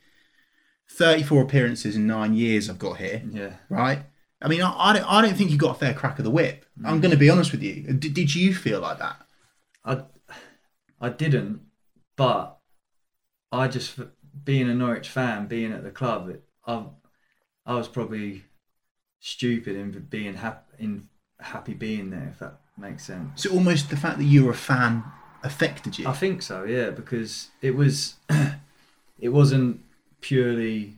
[0.89, 3.57] 34 appearances in nine years I've got here, Yeah.
[3.69, 4.07] right?
[4.41, 6.31] I mean, I, I, don't, I don't think you got a fair crack of the
[6.31, 6.65] whip.
[6.83, 7.01] I'm mm.
[7.03, 7.93] going to be honest with you.
[7.93, 9.23] D- did you feel like that?
[9.85, 10.01] I,
[10.99, 11.61] I didn't,
[12.15, 12.56] but
[13.51, 13.99] I just
[14.43, 16.85] being a Norwich fan, being at the club, it, I,
[17.65, 18.43] I was probably
[19.19, 22.29] stupid in being happy in happy being there.
[22.31, 23.43] If that makes sense.
[23.43, 25.03] So almost the fact that you were a fan
[25.43, 26.07] affected you.
[26.07, 28.15] I think so, yeah, because it was,
[29.19, 29.81] it wasn't
[30.21, 30.95] purely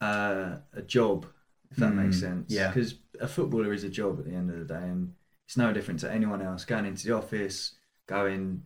[0.00, 1.26] uh, a job,
[1.70, 2.52] if that makes Mm, sense.
[2.52, 2.68] yeah.
[2.68, 5.14] Because a footballer is a job at the end of the day, and
[5.46, 7.74] it's no different to anyone else going into the office,
[8.06, 8.62] going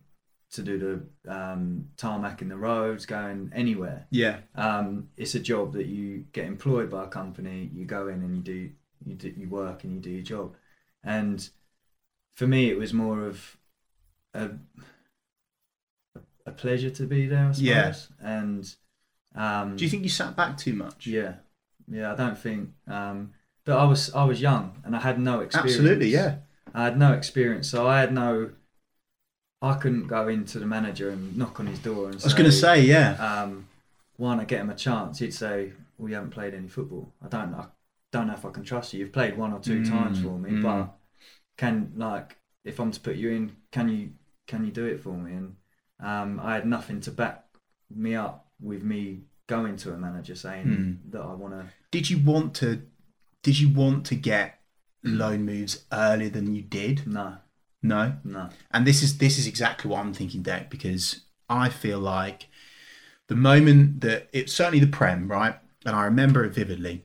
[0.51, 0.77] to do
[1.25, 4.07] the um, tarmac in the roads, going anywhere.
[4.09, 4.37] yeah.
[4.55, 7.69] Um, it's a job that you get employed by a company.
[7.73, 8.69] You go in and you do
[9.05, 10.55] you do you work and you do your job.
[11.03, 11.47] And
[12.35, 13.57] for me, it was more of
[14.33, 14.51] a
[16.45, 17.47] a pleasure to be there.
[17.49, 17.61] I suppose.
[17.65, 17.93] Yeah.
[18.21, 18.75] And
[19.35, 21.05] um, Do you think you sat back too much?
[21.05, 21.35] yeah,
[21.91, 22.13] yeah.
[22.13, 22.69] I don't think.
[22.87, 23.33] Um,
[23.65, 25.75] but I was I was young and I had no experience.
[25.75, 26.37] Absolutely, yeah.
[26.73, 28.51] I had no experience, so I had no.
[29.61, 32.45] I couldn't go into the manager and knock on his door and I was going
[32.45, 33.13] to say, yeah.
[33.13, 33.67] um,
[34.17, 35.19] why not get him a chance?
[35.19, 37.53] He'd say, "Well, you haven't played any football." I don't.
[37.53, 37.65] I,
[38.11, 39.01] don't know if I can trust you.
[39.01, 40.63] You've played one or two Mm, times for me, mm.
[40.63, 40.95] but
[41.57, 44.11] can like if I'm to put you in, can you
[44.47, 45.33] can you do it for me?
[45.33, 45.55] And
[45.99, 47.43] um, I had nothing to back
[47.93, 51.11] me up with me going to a manager saying Mm.
[51.11, 51.65] that I want to.
[51.91, 52.81] Did you want to?
[53.43, 54.59] Did you want to get
[55.03, 57.05] loan moves earlier than you did?
[57.07, 57.37] No,
[57.87, 58.13] No.
[58.23, 58.49] no.
[58.71, 62.47] And this is this is exactly what I'm thinking, Deck, because I feel like
[63.27, 65.55] the moment that it's certainly the Prem, right?
[65.85, 67.03] And I remember it vividly.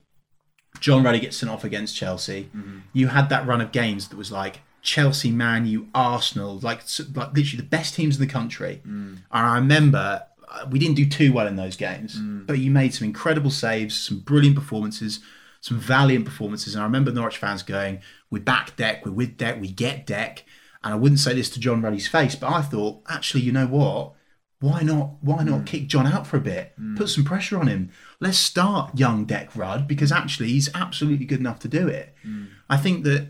[0.81, 2.51] John Ruddy gets sent off against Chelsea.
[2.57, 2.79] Mm-hmm.
[2.93, 6.83] You had that run of games that was like Chelsea, Man U, Arsenal, like
[7.15, 8.83] like literally the best teams in the country.
[8.87, 9.19] Mm.
[9.19, 12.47] And I remember uh, we didn't do too well in those games, mm.
[12.47, 15.21] but you made some incredible saves, some brilliant performances,
[15.61, 16.75] some valiant performances.
[16.75, 19.07] And I remember Norwich fans going, "We're back, Deck.
[19.07, 19.61] We're with Deck.
[19.61, 20.45] We get Deck."
[20.85, 23.67] And I wouldn't say this to John Ruddy's face, but I thought, actually, you know
[23.67, 24.15] what?
[24.61, 25.15] Why not?
[25.21, 25.65] Why not hmm.
[25.65, 26.73] kick John out for a bit?
[26.77, 26.97] Hmm.
[26.97, 27.91] Put some pressure on him.
[28.21, 32.15] Let's start young Deck Rudd because actually he's absolutely good enough to do it.
[32.23, 32.45] Hmm.
[32.71, 33.29] I think that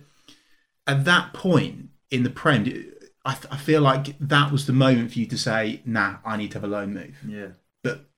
[0.87, 2.67] at that point in the Prem,
[3.25, 6.51] I, I feel like that was the moment for you to say, "Nah, I need
[6.51, 7.49] to have a loan move." Yeah,
[7.83, 8.11] But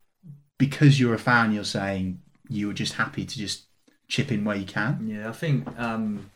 [0.59, 3.65] because you're a fan, you're saying you were just happy to just
[4.09, 5.07] chip in where you can.
[5.09, 5.29] yeah.
[5.29, 6.31] I think um,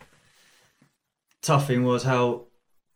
[1.43, 2.45] tough thing was how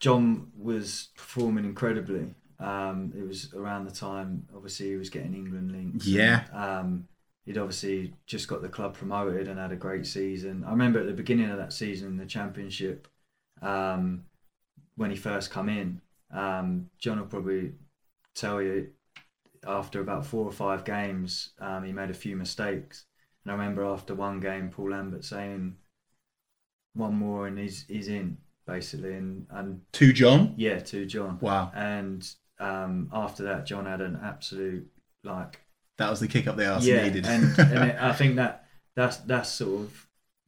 [0.03, 2.35] John was performing incredibly.
[2.59, 6.07] Um, it was around the time, obviously, he was getting England links.
[6.09, 6.43] Yeah.
[6.53, 7.07] Um,
[7.47, 10.65] he'd obviously just got the club promoted and had a great season.
[10.67, 13.07] I remember at the beginning of that season in the championship,
[13.62, 14.25] um,
[14.97, 16.01] when he first come in,
[16.33, 17.75] um, John will probably
[18.35, 18.88] tell you
[19.65, 23.05] after about four or five games, um, he made a few mistakes.
[23.45, 25.77] And I remember after one game, Paul Lambert saying,
[26.95, 31.38] "One more and he's he's in." Basically, and and To John, yeah, to John.
[31.40, 32.29] wow, And
[32.61, 34.88] um, after that, John had an absolute
[35.25, 35.61] like
[35.98, 37.27] that was the kick up the arse yeah, needed.
[37.27, 40.07] and, and it, I think that that's that's sort of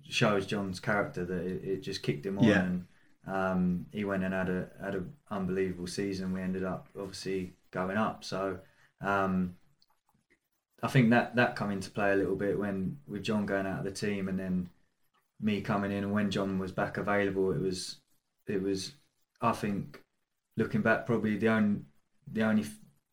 [0.09, 2.63] shows John's character that it, it just kicked him on, Yeah.
[2.65, 2.87] and
[3.27, 6.33] um, he went and had a had an unbelievable season.
[6.33, 8.59] We ended up obviously going up, so
[9.01, 9.57] um,
[10.83, 13.79] I think that that come into play a little bit when with John going out
[13.81, 14.69] of the team, and then
[15.41, 17.97] me coming in, and when John was back available, it was
[18.47, 18.93] it was
[19.41, 20.01] I think
[20.57, 21.81] looking back probably the only
[22.33, 22.65] the only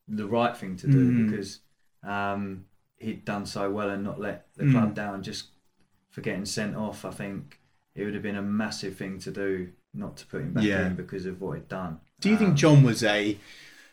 [0.08, 1.30] the right thing to do Mm.
[1.30, 1.60] because
[2.02, 2.64] um,
[2.98, 4.72] he'd done so well and not let the Mm.
[4.72, 5.48] club down just
[6.10, 7.04] for getting sent off.
[7.04, 7.60] I think
[7.94, 10.86] it would have been a massive thing to do not to put him back Yeah.
[10.86, 12.00] in because of what he'd done.
[12.20, 13.38] Do you think Um, John was a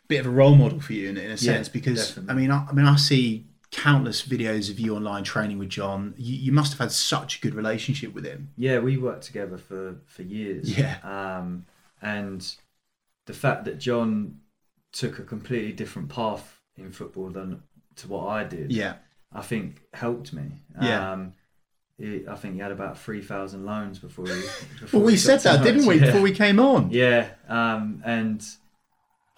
[0.08, 1.68] bit of a role model for you in, in a sense?
[1.70, 2.32] because definitely.
[2.32, 6.14] I mean, I, I mean, I see countless videos of you online training with John.
[6.18, 8.50] You, you must have had such a good relationship with him.
[8.58, 10.78] Yeah, we worked together for for years.
[10.78, 10.98] Yeah.
[11.04, 11.66] Um,
[12.02, 12.56] and
[13.26, 14.40] the fact that John
[14.92, 17.62] took a completely different path in football than
[17.98, 18.96] to what I did, Yeah,
[19.34, 20.64] I think helped me.
[20.82, 21.12] Yeah.
[21.12, 21.34] Um,
[21.98, 24.42] he, I think he had about three thousand loans before he.
[24.80, 26.06] Before well, we said that, didn't we, yeah.
[26.06, 26.92] before we came on?
[26.92, 28.44] Yeah, um, and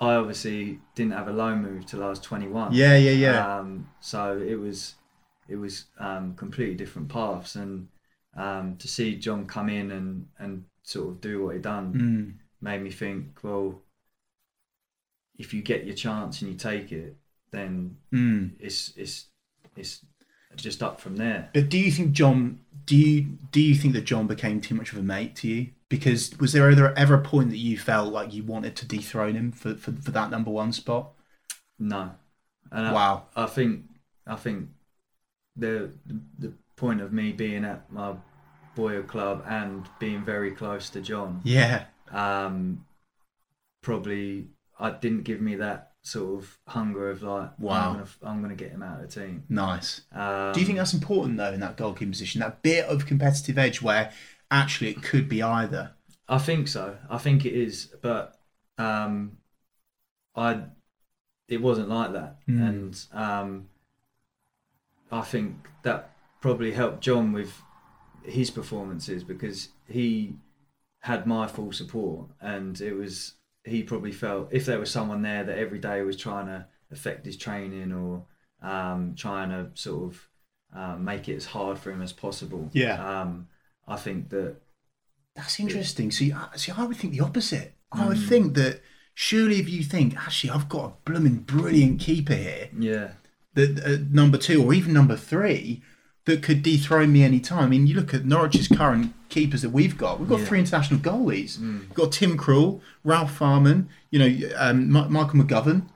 [0.01, 2.73] I obviously didn't have a loan move till I was 21.
[2.73, 3.57] Yeah, yeah, yeah.
[3.59, 4.95] Um, so it was
[5.47, 7.87] it was um, completely different paths, and
[8.35, 12.33] um, to see John come in and and sort of do what he done Mm.
[12.61, 13.81] made me think, well,
[15.37, 17.15] if you get your chance and you take it,
[17.51, 18.51] then Mm.
[18.59, 19.27] it's it's
[19.77, 20.01] it's
[20.55, 21.49] just up from there.
[21.53, 22.59] But do you think John?
[22.85, 25.69] Do you do you think that John became too much of a mate to you?
[25.91, 29.35] Because was there ever ever a point that you felt like you wanted to dethrone
[29.35, 31.11] him for, for, for that number one spot?
[31.77, 32.11] No,
[32.71, 33.25] and I, Wow.
[33.35, 33.83] I think
[34.25, 34.69] I think
[35.57, 35.91] the
[36.39, 38.13] the point of me being at my
[38.73, 41.83] boyhood club and being very close to John Yeah.
[42.09, 42.85] um,
[43.81, 44.47] probably
[44.79, 47.73] I didn't give me that sort of hunger of like Wow.
[47.89, 49.43] I'm gonna, I'm gonna get him out of the team.
[49.49, 50.01] Nice.
[50.13, 52.39] Um, Do you think that's important though in that goalkeeping position?
[52.39, 54.11] That bit of competitive edge where
[54.51, 55.91] actually it could be either.
[56.27, 56.97] I think so.
[57.09, 58.37] I think it is, but
[58.77, 59.37] um,
[60.35, 60.63] I
[61.47, 62.69] it wasn't like that, Mm.
[62.69, 63.67] and um,
[65.11, 67.61] I think that probably helped John with
[68.23, 70.35] his performances because he
[70.99, 73.33] had my full support, and it was
[73.65, 77.25] he probably felt if there was someone there that every day was trying to affect
[77.25, 78.23] his training or
[78.61, 80.27] um, trying to sort of
[80.73, 82.69] um, make it as hard for him as possible.
[82.73, 83.21] Yeah.
[83.21, 83.47] Um,
[83.87, 84.55] I think that
[85.35, 86.11] That's interesting.
[86.11, 87.73] See, I, see, I would think the opposite.
[87.91, 88.07] I Mm.
[88.09, 88.81] would think that
[89.13, 93.11] surely if you think actually I've got a blooming brilliant keeper here, yeah.
[93.53, 95.81] that uh, number two or even number three
[96.25, 97.63] that could dethrone me any time.
[97.63, 100.19] I mean, you look at Norwich's current keepers that we've got.
[100.19, 100.45] We've got Yeah.
[100.45, 101.57] three international goalies.
[101.59, 105.87] We've got Tim Krul, Ralf Fährmann, you know, um, Mi- Michael McGovern.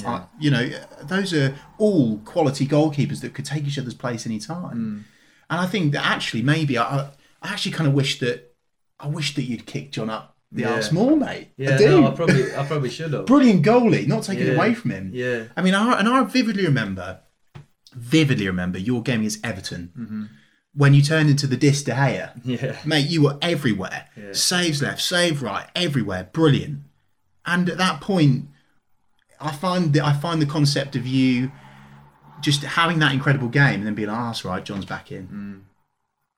[0.00, 0.12] Yeah.
[0.12, 0.68] Uh, you know,
[1.02, 5.06] those are all quality goalkeepers that could take each other's place any time.
[5.48, 7.08] And I think that actually maybe I,
[7.42, 8.54] I actually kind of wish that
[8.98, 10.74] I wish that you'd kick John up the Yeah.
[10.74, 11.48] arse more, mate.
[11.56, 11.88] Yeah, I do.
[12.00, 13.26] no, I probably, I probably should have.
[13.26, 15.10] Brilliant goalie, not taking it away from him.
[15.14, 17.20] Yeah, I mean, I, and I vividly remember,
[17.94, 20.24] vividly remember your game against Everton Mm-hmm.
[20.74, 22.30] when you turned into the Dis De Gea.
[22.44, 24.06] yeah, Mate, you were everywhere.
[24.16, 24.32] Yeah.
[24.32, 26.28] Saves left, save right, everywhere.
[26.32, 26.80] Brilliant.
[27.46, 28.48] And at that point,
[29.40, 31.50] I find that I find the concept of you
[32.42, 35.28] just having that incredible game and then being like, oh, that's right, John's back in.
[35.28, 35.60] Mm.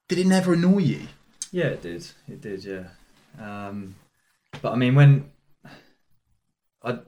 [0.08, 1.02] Did it never annoy you?
[1.52, 1.66] yeah.
[1.66, 2.64] It did, it did.
[2.64, 2.84] Yeah.
[3.40, 3.94] Um,
[4.60, 5.30] but I mean, when
[6.84, 6.98] I,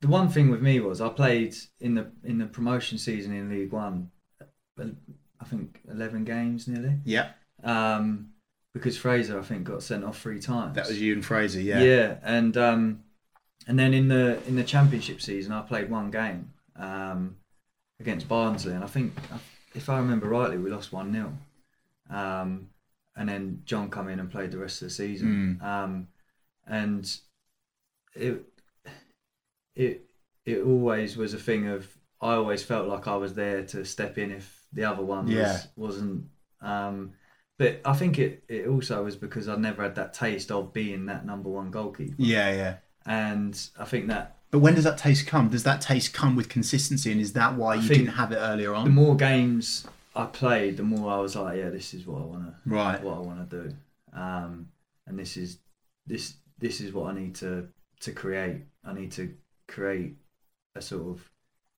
[0.00, 3.50] the one thing with me was I played in the in the promotion season in
[3.50, 4.10] League One.
[4.78, 6.96] I think eleven games nearly.
[7.04, 7.30] Yeah.
[7.62, 8.30] Um,
[8.72, 10.74] because Fraser, I think, got sent off three times.
[10.74, 11.80] That was you and Fraser, yeah.
[11.80, 13.04] Yeah, and um,
[13.66, 17.36] and then in the in the championship season, I played one game um,
[17.98, 19.14] against Barnsley, and I think
[19.74, 21.32] if I remember rightly, we lost one 0
[22.10, 22.68] um,
[23.16, 26.08] and then John come in and played the rest of the season, um,
[26.66, 27.18] and
[28.14, 28.42] it
[29.74, 30.06] it
[30.44, 31.86] it always was a thing of
[32.20, 35.52] I always felt like I was there to step in if the other one Yeah.
[35.52, 36.24] was, wasn't.
[36.62, 37.12] Um,
[37.58, 41.06] but I think it, it also was because I never had that taste of being
[41.06, 42.14] that number one goalkeeper.
[42.18, 42.76] Yeah, yeah.
[43.04, 45.48] And I think that But when does that taste come?
[45.50, 48.36] Does that taste come with consistency and is that why I you didn't have it
[48.36, 48.84] earlier on?
[48.84, 49.86] the more games
[50.16, 53.02] I played, the more I was like, yeah, this is what I want to Right.
[53.02, 53.76] what I want to do,
[54.12, 54.68] um,
[55.06, 55.58] and this is
[56.06, 57.68] this this is what I need to
[58.00, 58.62] to create.
[58.84, 59.34] I need to
[59.68, 60.16] create
[60.74, 61.30] a sort of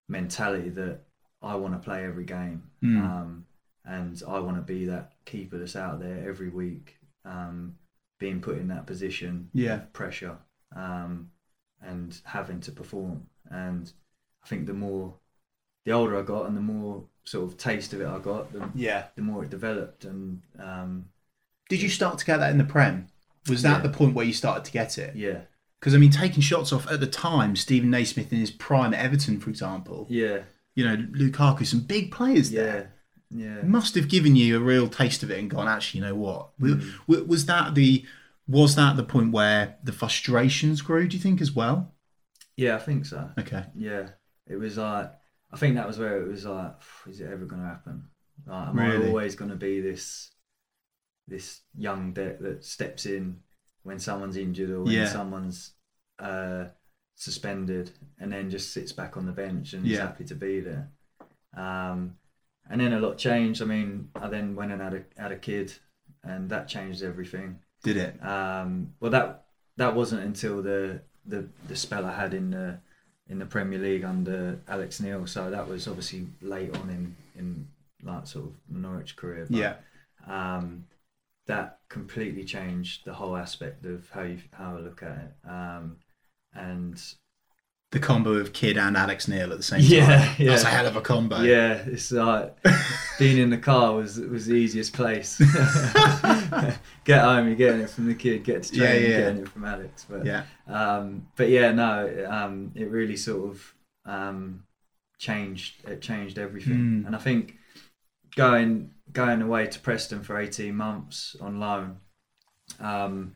[0.09, 1.01] mentality that
[1.43, 3.01] I want to play every game, Mm.
[3.03, 3.47] um,
[3.85, 7.77] and I want to be that keeper that's out there every week, um,
[8.19, 9.75] being put in that position Yeah.
[9.75, 10.39] of pressure,
[10.75, 11.31] um,
[11.81, 13.29] and having to perform.
[13.51, 13.93] And
[14.43, 15.15] I think the more
[15.85, 18.69] the older I got, and the more sort of taste of it I got, the,
[18.75, 19.07] Yeah.
[19.17, 21.07] the more it developed and um,
[21.69, 23.09] Did you start to get that in the Prem?
[23.49, 23.83] Was that Yeah.
[23.91, 25.15] the point where you started to get it?
[25.17, 25.41] yeah
[25.81, 29.05] Because I mean, taking shots off at the time, Steven Naismith in his prime at
[29.05, 30.41] Everton, for example, yeah
[30.75, 32.93] you know, Lukaku, some big players yeah there.
[33.31, 36.15] yeah Must have given you a real taste of it and gone, actually, you know
[36.15, 36.57] what?
[36.61, 36.83] Mm.
[37.27, 38.05] Was that the
[38.47, 41.07] was that the point where the frustrations grew?
[41.09, 41.93] Do you think as well?
[42.57, 43.65] yeah I think so Okay.
[43.77, 44.09] yeah
[44.47, 45.13] it was like
[45.53, 46.75] I think that was where it was like
[47.09, 48.05] is it ever going to happen
[48.47, 49.07] like, am Really?
[49.07, 50.31] I always going to be this
[51.27, 53.41] this young deck that steps in
[53.83, 55.07] when someone's injured or when Yeah.
[55.13, 55.73] someone's
[56.19, 56.67] uh,
[57.15, 60.91] suspended and then just sits back on the bench and is happy to be there
[61.57, 62.17] um,
[62.71, 65.37] and then a lot changed I mean I then went and had a, had a
[65.39, 65.73] kid
[66.23, 68.25] and that changed everything Did it?
[68.25, 69.45] Um, well, that
[69.77, 72.81] that wasn't until the, the the spell I had in the
[73.29, 75.27] in the Premier League under Alex Neil.
[75.27, 77.69] So that was obviously late on in in
[78.03, 79.47] like sort of Norwich career.
[79.49, 79.75] But, Yeah.
[80.27, 80.85] Um,
[81.47, 85.49] that completely changed the whole aspect of how you how I look at it.
[85.49, 85.97] Um,
[86.55, 87.03] and
[87.91, 90.35] The combo of Kid and Alex Neil at the same Yeah, time.
[90.39, 90.51] yeah.
[90.51, 91.41] That's a hell of a combo.
[91.41, 92.55] yeah, it's like
[93.19, 95.39] being in the car was was the easiest place.
[97.05, 98.45] get home, you're getting it from the kid.
[98.45, 98.99] Get to Yeah, yeah.
[98.99, 100.05] you're getting it from Alex.
[100.09, 100.43] But Yeah.
[100.67, 103.75] Um, but yeah, no, um, it really sort of
[104.05, 104.65] um,
[105.19, 105.87] changed.
[105.89, 107.07] It changed everything, Mm.
[107.07, 107.57] and I think
[108.37, 111.97] going going away to Preston for eighteen months on loan,
[112.81, 113.35] um,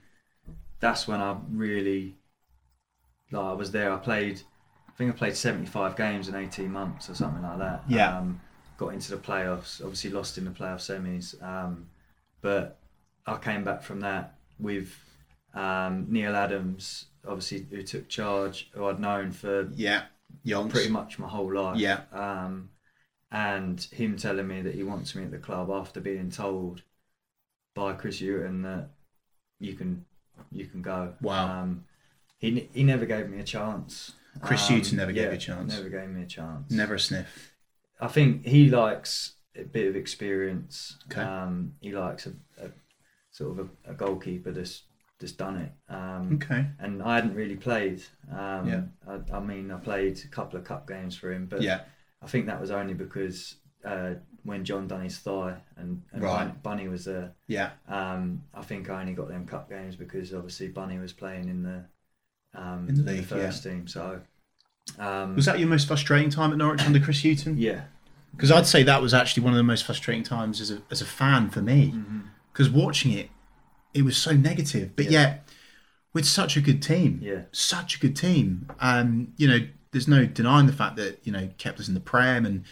[0.81, 2.17] that's when I really
[3.33, 3.92] like I was there.
[3.92, 4.40] I played,
[4.88, 7.83] I think I played seventy five games in eighteen months or something like that.
[7.88, 8.18] Yeah.
[8.18, 8.40] Um,
[8.79, 9.81] got into the playoffs.
[9.83, 11.88] Obviously lost in the playoff semis, um,
[12.40, 12.79] but
[13.27, 14.95] I came back from that with
[15.55, 20.05] um, Neil Adams, obviously who took charge, who I'd known for Yeah.
[20.73, 21.79] Pretty much my whole life.
[21.79, 22.01] Yeah.
[22.12, 22.71] Um,
[23.31, 26.83] and him telling me that he wants me at the club after being told
[27.75, 28.90] by Chris Hughton that
[29.61, 30.05] you can
[30.51, 31.14] you can go.
[31.21, 31.62] Wow.
[31.62, 31.85] Um,
[32.42, 34.12] he he never gave me a chance.
[34.40, 35.74] Chris Um, never gave yeah, you a chance.
[35.76, 36.70] Never gave me a chance.
[36.70, 37.52] Never a sniff.
[38.00, 40.96] I think he likes a bit of experience.
[41.11, 41.20] Okay.
[41.22, 42.33] Um, he likes a,
[42.66, 42.70] a
[43.31, 44.83] sort of a, a goalkeeper that's
[45.20, 45.72] that's done it.
[45.88, 46.66] Um, Okay.
[46.81, 48.02] and I hadn't really played.
[48.31, 48.83] Um, Yeah.
[49.07, 51.83] I, I mean, I played a couple of cup games for him, but Yeah.
[52.22, 56.62] I think that was only because uh, when John done his thigh and, and Right.
[56.62, 57.35] Bunny was there.
[57.46, 57.70] Yeah.
[57.87, 61.62] Um, I think I only got them cup games because obviously Bunny was playing in
[61.62, 61.85] the
[62.55, 63.87] um, In the league, first team.
[63.88, 64.21] So
[64.99, 67.57] um, Was that your most frustrating time at Norwich under Chris Hughton?
[67.59, 67.83] yeah,
[68.33, 71.01] Because I'd say that was actually one of the most frustrating times as a, as
[71.01, 71.95] a fan for me.
[72.53, 73.31] Because watching it,
[73.95, 74.95] it was so negative.
[74.97, 75.11] But Yeah.
[75.11, 75.49] yet,
[76.12, 79.61] with such a good team, yeah, such a good team, um, you know,
[79.93, 82.65] there's no denying the fact that, you know, kept us in the Prem and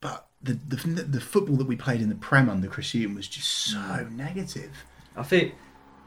[0.00, 3.26] but the, the the football that we played in the Prem under Chris Hughton was
[3.26, 4.84] just so negative.
[5.16, 5.54] I think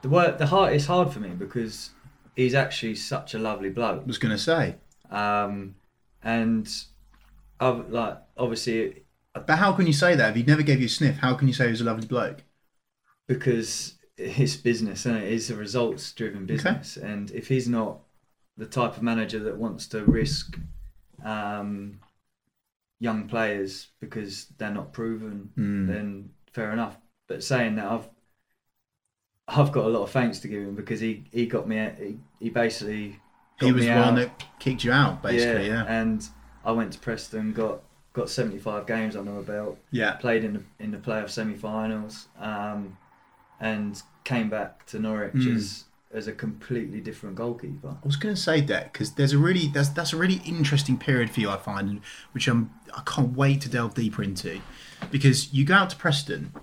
[0.02, 1.90] the work, the heart is hard for me because
[2.42, 4.02] he's actually such a lovely bloke.
[4.04, 4.76] I was going to say,
[5.10, 5.76] Um,
[6.24, 6.68] and
[7.60, 10.90] I've, like obviously but how can you say that if he never gave you a
[10.90, 11.18] sniff?
[11.18, 12.44] How can you say he was a lovely bloke?
[13.28, 18.00] because it's business and it is a results driven business and if he's not
[18.58, 20.60] the type of manager that wants to risk
[21.24, 22.00] um,
[23.00, 25.88] young players because they're not proven Mm.
[25.88, 28.10] then fair enough but saying that I've
[29.54, 32.18] I've got a lot of thanks to give him because he, he got me he,
[32.40, 33.20] he basically
[33.60, 35.68] He was the one that kicked you out, basically.
[35.68, 36.28] Yeah, and
[36.64, 37.82] I went to Preston got
[38.14, 40.14] got 75 games under my belt yeah.
[40.14, 42.98] played in the in the playoff semi-finals, um,
[43.60, 45.56] and came back to Norwich Mm.
[45.56, 47.88] as as a completely different goalkeeper.
[48.04, 50.98] I was going to say that because there's a really that's that's a really interesting
[50.98, 52.02] period for you, I find,
[52.34, 54.62] which I'm I can't wait to delve deeper into,
[55.10, 56.54] because you go out to Preston,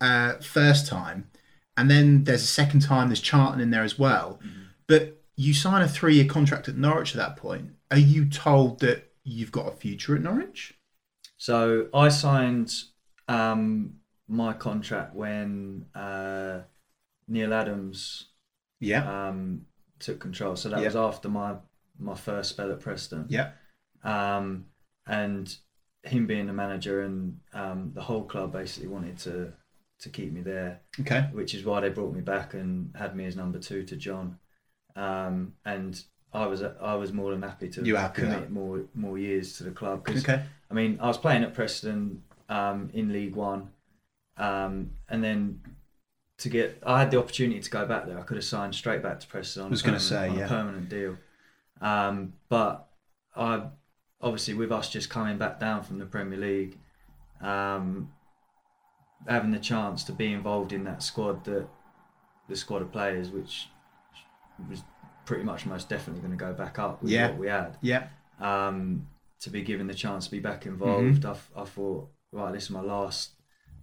[0.00, 1.28] uh, first time,
[1.76, 3.08] and then there's a second time.
[3.08, 4.40] There's Charlton in there as well,
[4.86, 7.70] but you sign a three year contract at Norwich at that point.
[7.90, 10.74] Are you told that you've got a future at Norwich?
[11.36, 12.72] So I signed
[13.28, 13.94] um,
[14.28, 16.60] my contract when uh,
[17.28, 18.28] Neil Adams
[18.80, 19.66] Yeah, um,
[19.98, 20.56] took control.
[20.56, 20.86] So that Yeah.
[20.86, 21.56] was after my
[21.98, 23.26] my first spell at Preston.
[23.28, 23.52] yeah,
[24.02, 24.66] um,
[25.06, 25.56] and
[26.02, 29.52] him being the manager and um, the whole club basically wanted to
[30.00, 33.26] to keep me there, okay, which is why they brought me back and had me
[33.26, 34.38] as number two to John.
[34.96, 36.02] Um, and
[36.32, 39.64] I was I was more than happy to You happy commit more more years to
[39.64, 43.70] the club because okay, I mean I was playing at Preston um, in League One,
[44.36, 45.60] um, and then
[46.38, 48.18] to get I had the opportunity to go back there.
[48.18, 50.46] I could have signed straight back to Preston on, was gonna say, on yeah.
[50.46, 51.16] a permanent deal.
[51.80, 52.88] Um, but
[53.36, 53.62] I
[54.20, 56.78] obviously with us just coming back down from the Premier League,
[57.40, 58.10] um,
[59.26, 61.66] having the chance to be involved in that squad that
[62.48, 63.68] the squad of players which
[64.68, 64.82] was
[65.24, 67.28] pretty much most definitely going to go back up with Yeah.
[67.30, 68.08] what we had yeah,
[68.40, 69.06] um,
[69.40, 71.22] to be given the chance to be back involved.
[71.22, 71.26] Mm-hmm.
[71.26, 73.30] I, f- I thought, right, this is my last,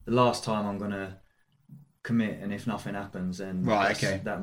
[0.05, 1.17] the last time I'm gonna
[2.03, 4.21] commit, and if nothing happens, then Right, okay.
[4.23, 4.39] that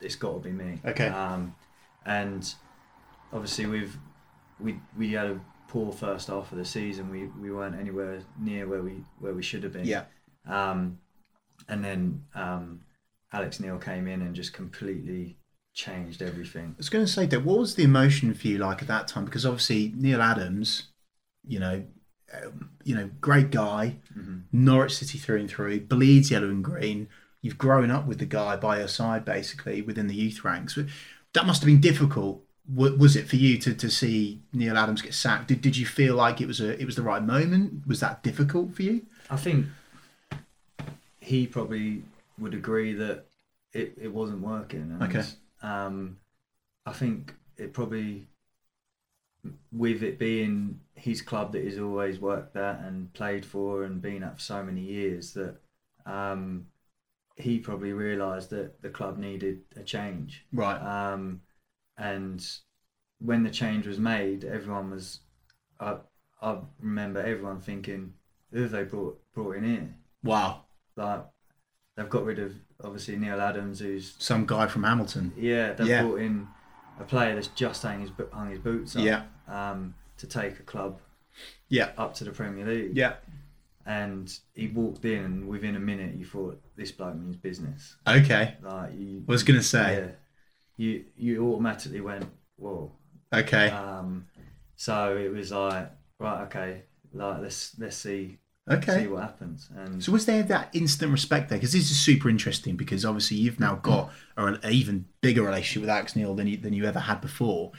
[0.00, 0.80] it's got to be me.
[0.84, 1.08] Okay.
[1.08, 1.54] Um,
[2.04, 2.52] and
[3.32, 3.96] obviously we've
[4.58, 7.10] we we had a poor first half of the season.
[7.10, 9.84] We we weren't anywhere near where we where we should have been.
[9.86, 10.04] yeah.
[10.46, 10.98] Um,
[11.68, 12.80] and then um,
[13.32, 15.36] Alex Neil came in and just completely
[15.72, 16.70] changed everything.
[16.74, 17.44] I was going to say that.
[17.44, 19.24] What was the emotion for you like at that time?
[19.24, 20.84] Because obviously Neil Adams,
[21.46, 21.84] you know,
[22.44, 24.42] um, you know, great guy, Mhm.
[24.52, 27.08] Norwich City through and through, bleeds yellow and green.
[27.42, 30.74] You've grown up with the guy by your side, basically within the youth ranks.
[30.74, 30.86] But
[31.32, 32.42] That must have been difficult.
[32.72, 35.48] Was it for you to, to see Neil Adams get sacked?
[35.48, 37.86] Did, did you feel like it was a it was the right moment?
[37.86, 39.06] Was that difficult for you?
[39.28, 39.66] I think
[41.30, 42.02] he probably
[42.38, 43.24] would agree that
[43.72, 44.80] it, it wasn't working.
[44.80, 45.24] And, Okay.
[45.62, 46.16] Um,
[46.84, 48.26] I think it probably,
[49.70, 54.24] with it being his club that he's always worked at and played for and been
[54.24, 55.54] at for so many years, that
[56.04, 56.66] um,
[57.36, 60.44] he probably realised that the club needed a change.
[60.52, 60.80] Right.
[60.80, 61.42] Um,
[61.96, 62.44] and
[63.20, 65.20] when the change was made, everyone was.
[65.78, 65.98] I,
[66.42, 68.14] I remember everyone thinking,
[68.50, 70.64] "Who have they brought brought in here?" Wow.
[71.00, 71.24] Like
[71.96, 75.32] they've got rid of obviously Neil Adams, who's Some guy from Hamilton.
[75.36, 76.02] yeah, they've Yeah.
[76.02, 76.46] brought in
[76.98, 79.24] a player that's just hung his hung his boots up Yeah.
[79.48, 81.00] um, to take a club
[81.68, 81.92] Yeah.
[81.96, 82.96] up to the Premier League.
[82.96, 83.14] Yeah.
[83.86, 87.96] And he walked in, and within a minute, you thought this bloke means business.
[88.06, 88.56] Okay.
[88.62, 90.04] Like you, I was gonna say.
[90.04, 90.10] yeah,
[90.76, 92.92] you you automatically went, whoa.
[93.32, 93.70] Okay.
[93.70, 94.26] Um,
[94.76, 96.82] so it was like, right, okay,
[97.12, 98.38] like let's let's see
[98.70, 99.02] Okay.
[99.02, 99.68] see what happens.
[99.76, 101.58] And So was there that instant respect there?
[101.58, 102.76] Because this is super interesting.
[102.76, 106.72] Because obviously you've now got an even bigger relationship with Alex Neil than you than
[106.72, 107.72] you ever had before.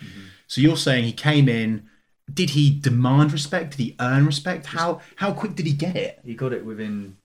[0.48, 1.88] So you're saying he came in.
[2.34, 3.72] Did he demand respect?
[3.78, 4.68] Did he earn respect?
[4.68, 6.20] How how quick did he get it?
[6.24, 7.18] he got it within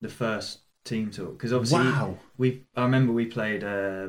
[0.00, 2.16] the first team talk because obviously Wow.
[2.38, 4.08] we I remember we played uh,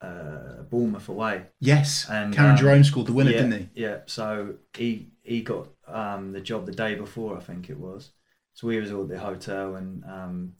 [0.00, 1.46] uh, Bournemouth away.
[1.60, 2.06] Yes.
[2.10, 3.82] And, Cameron um, Jerome scored the winner, yeah, didn't he?
[3.82, 3.98] Yeah.
[4.06, 8.10] So he he got um, the job the day before, I think it was.
[8.54, 10.52] So we was all at the hotel, and um,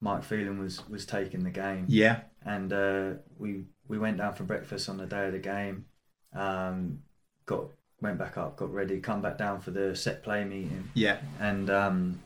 [0.00, 2.20] Mike Phelan was was taking the game, Yeah.
[2.44, 5.86] and uh, we we went down for breakfast on the day of the game.
[6.34, 7.00] Um,
[7.46, 7.66] got
[8.00, 11.18] went back up, got ready, come back down for the set play meeting, Yeah.
[11.40, 12.20] and um,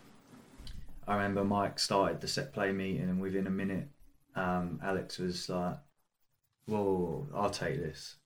[1.07, 3.89] I remember Mike started the set play meeting, and within a minute,
[4.35, 5.77] um, Alex was like,
[6.67, 8.17] "Whoa, I'll take this."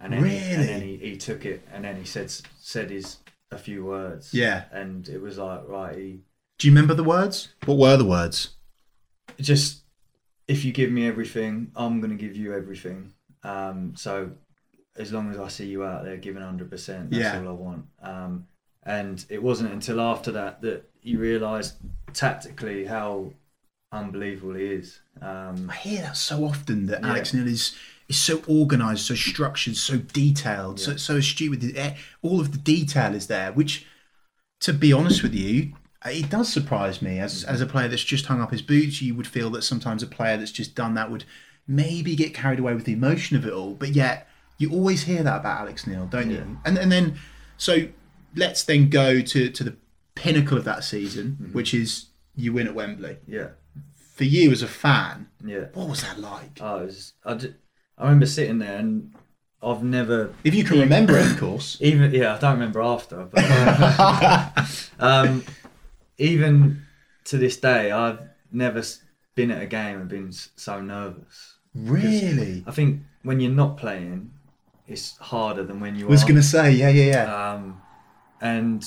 [0.00, 3.18] And then, he, and then he, he took it, and then he said said his
[3.54, 4.32] a few words.
[4.34, 4.64] Yeah.
[4.72, 6.20] and it was like right, he
[6.58, 7.48] Do you remember the words?
[7.66, 8.50] What were the words?
[9.40, 9.82] just
[10.46, 13.12] if you give me everything, I'm gonna give you everything.
[13.42, 14.30] Um, so
[14.96, 17.40] as long as I see you out there giving hundred percent, that's Yeah.
[17.40, 17.86] all I want.
[18.02, 18.46] Um,
[18.84, 21.74] and it wasn't until after that that you realise
[22.12, 23.32] tactically how
[23.92, 25.00] unbelievable he is.
[25.20, 27.08] Um, I hear that so often that Yeah.
[27.10, 27.74] Alex Neil is
[28.08, 30.96] is so organised, so structured, so detailed, so Yeah.
[30.98, 31.94] so astute with it.
[32.22, 33.86] All of the detail is there, which,
[34.60, 35.72] to be honest with you,
[36.04, 37.18] it does surprise me.
[37.18, 37.54] As mm-hmm.
[37.54, 40.06] as a player that's just hung up his boots, you would feel that sometimes a
[40.06, 41.24] player that's just done that would
[41.66, 43.72] maybe get carried away with the emotion of it all.
[43.74, 44.28] But yet,
[44.58, 46.38] you always hear that about Alex Neil, don't Yeah.
[46.38, 46.58] you?
[46.64, 47.16] And and then
[47.56, 47.88] so
[48.36, 49.76] let's then go to to the
[50.14, 51.52] pinnacle of that season, mm-hmm.
[51.52, 53.16] which is you win at Wembley.
[53.26, 53.48] yeah,
[53.94, 55.66] For you as a fan, yeah.
[55.72, 56.58] what was that like?
[56.60, 57.12] Oh, I was.
[57.24, 57.38] I,
[57.98, 59.14] I remember sitting there, and
[59.62, 61.78] I've never If you can remember it, of course.
[61.80, 62.12] even.
[62.12, 63.44] Yeah, I don't remember after, but
[64.98, 65.44] um,
[66.18, 66.82] even
[67.24, 68.20] to this day, I've
[68.52, 68.82] never
[69.34, 71.54] been at a game and been so nervous.
[71.74, 72.62] really?
[72.66, 74.30] I think when you're not playing,
[74.86, 77.52] it's harder than when you I was going to say, yeah, yeah, yeah.
[77.52, 77.80] Um,
[78.40, 78.84] and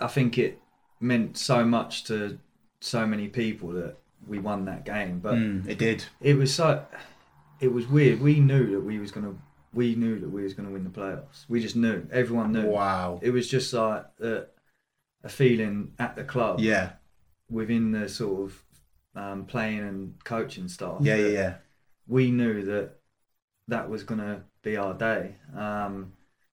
[0.00, 0.60] I think it
[1.00, 2.38] meant so much to
[2.80, 5.20] so many people that we won that game.
[5.20, 6.04] But Mm, it did.
[6.20, 6.84] it was so
[7.62, 8.20] it was weird.
[8.20, 9.34] We knew that we was gonna
[9.72, 11.44] we knew that we was gonna win the playoffs.
[11.48, 12.06] We just knew.
[12.12, 12.66] Everyone knew.
[12.66, 13.18] Wow.
[13.22, 14.44] It was just like a,
[15.24, 16.90] a feeling at the club Yeah,
[17.50, 18.62] within the sort of
[19.14, 20.98] um, playing and coaching staff.
[21.00, 21.54] yeah, yeah, yeah.
[22.06, 22.96] We knew that
[23.68, 26.12] that was gonna be our day, um,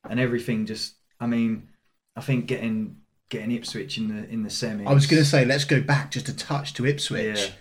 [0.09, 0.95] and everything just.
[1.19, 1.67] I mean,
[2.15, 2.97] I think getting
[3.29, 4.85] getting Ipswich in the in the semi.
[4.85, 7.37] I was going to say, let's go back just a touch to Ipswich.
[7.39, 7.51] Yeah.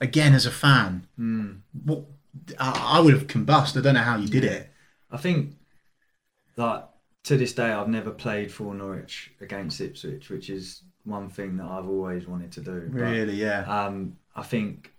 [0.00, 1.60] Again, as a fan, Mm.
[1.84, 2.04] what
[2.58, 3.78] I, I would have combusted.
[3.78, 4.50] I don't know how you did Yeah.
[4.50, 4.70] it.
[5.10, 5.56] I think
[6.56, 6.90] that
[7.24, 11.64] to this day I've never played for Norwich against Ipswich, which is one thing that
[11.66, 12.88] I've always wanted to do.
[12.92, 13.60] But, Really, yeah.
[13.62, 14.92] um, I think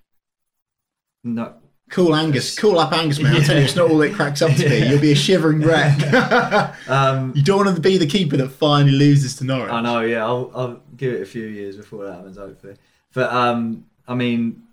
[1.23, 1.53] no,
[1.89, 3.36] Cool Angus, cool up Angus, man.
[3.36, 4.77] I'll tell you, it's not all it cracks up to be.
[4.88, 6.01] You'll be a shivering wreck.
[6.89, 9.71] um, you don't want to be the keeper that finally loses to Norwich.
[9.71, 12.75] I know, yeah, I'll, I'll give it a few years before that happens, hopefully.
[13.13, 14.63] But um, I mean,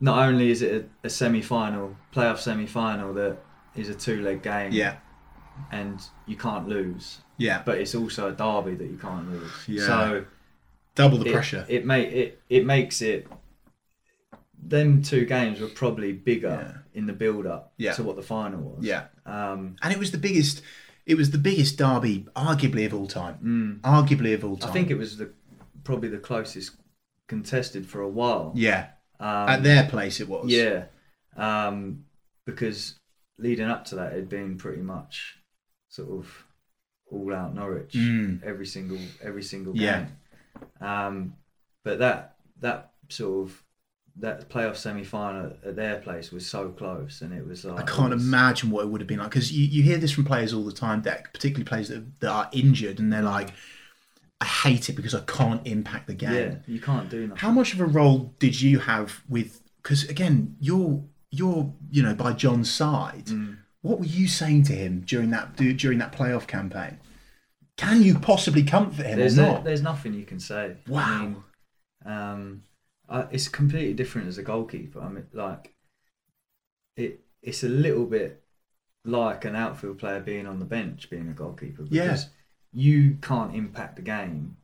[0.00, 3.38] not only is it a, a semi-final, playoff semi-final that
[3.76, 4.96] is a two-leg game, Yeah,
[5.70, 7.62] and you can't lose, yeah.
[7.64, 9.52] but it's also a derby that you can't lose.
[9.68, 9.86] Yeah.
[9.86, 10.24] So
[10.94, 11.64] Double the it, pressure.
[11.68, 13.28] It make it it makes it.
[14.62, 17.92] Them two games were probably bigger in the build up Yeah.
[17.92, 18.84] to what the final was.
[18.84, 19.04] yeah.
[19.24, 20.62] Um, And it was the biggest.
[21.06, 23.38] It was the biggest derby, arguably of all time.
[23.42, 24.70] mm, Arguably of all time.
[24.70, 25.32] I think it was the
[25.82, 26.72] probably the closest
[27.26, 28.52] contested for a while.
[28.54, 28.88] Yeah,
[29.20, 30.46] Um, at their place it was.
[30.50, 30.84] Yeah,
[31.36, 32.04] um,
[32.46, 32.96] because
[33.38, 35.36] leading up to that, it'd been pretty much
[35.88, 36.44] sort of
[37.10, 38.42] all out Norwich Mm.
[38.42, 40.00] every single every single Yeah.
[40.00, 40.08] game.
[40.88, 41.34] Um,
[41.84, 43.62] but that that sort of
[44.16, 47.86] that playoff semi final at their place was so close, and it was like I
[47.96, 50.24] can't was- imagine what it would have been like because you, you hear this from
[50.24, 53.50] players all the time, that particularly players that, that are injured, and they're like,
[54.40, 57.38] "I hate it because I can't impact the game." Yeah, you can't do that.
[57.38, 59.62] How much of a role did you have with?
[59.82, 63.26] Because again, you're you're you know by John's side.
[63.26, 63.58] Mm.
[63.82, 66.98] What were you saying to him during that during that playoff campaign?
[67.76, 69.64] Can you possibly comfort him There's or no- not?
[69.64, 70.76] there's nothing you can say.
[70.86, 71.20] I Wow.
[71.22, 71.36] mean,
[72.04, 72.62] um,
[73.08, 75.00] I, it's completely different as a goalkeeper.
[75.00, 75.74] I mean, like
[76.96, 77.20] it.
[77.42, 78.42] It's a little bit
[79.02, 81.84] like an outfield player being on the bench, being a goalkeeper.
[81.88, 82.18] Yeah.
[82.72, 84.56] You can't impact the game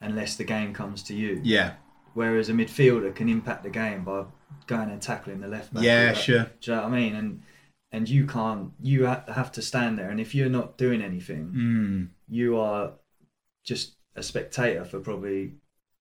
[0.00, 1.40] unless the game comes to you.
[1.44, 1.74] yeah,
[2.14, 4.24] Whereas a midfielder can impact the game by
[4.66, 5.84] going and tackling the left back.
[5.84, 6.50] yeah, sure.
[6.60, 7.14] Do you know what I mean?
[7.14, 7.42] And
[7.92, 8.72] and you can't.
[8.80, 12.92] You have to stand there, and if you're not doing anything, Mm, you are
[13.64, 15.52] just a spectator for probably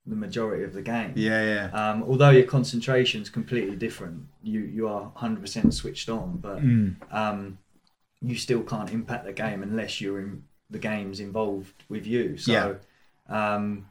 [0.05, 1.13] the majority of the game.
[1.15, 1.43] yeah,
[1.73, 1.89] yeah.
[1.91, 7.57] Um, although your concentration's completely different, you you are 100% switched on, but Mm, um,
[8.21, 12.37] you still can't impact the game unless you're in the game's involved with you.
[12.37, 12.51] So
[13.27, 13.87] um,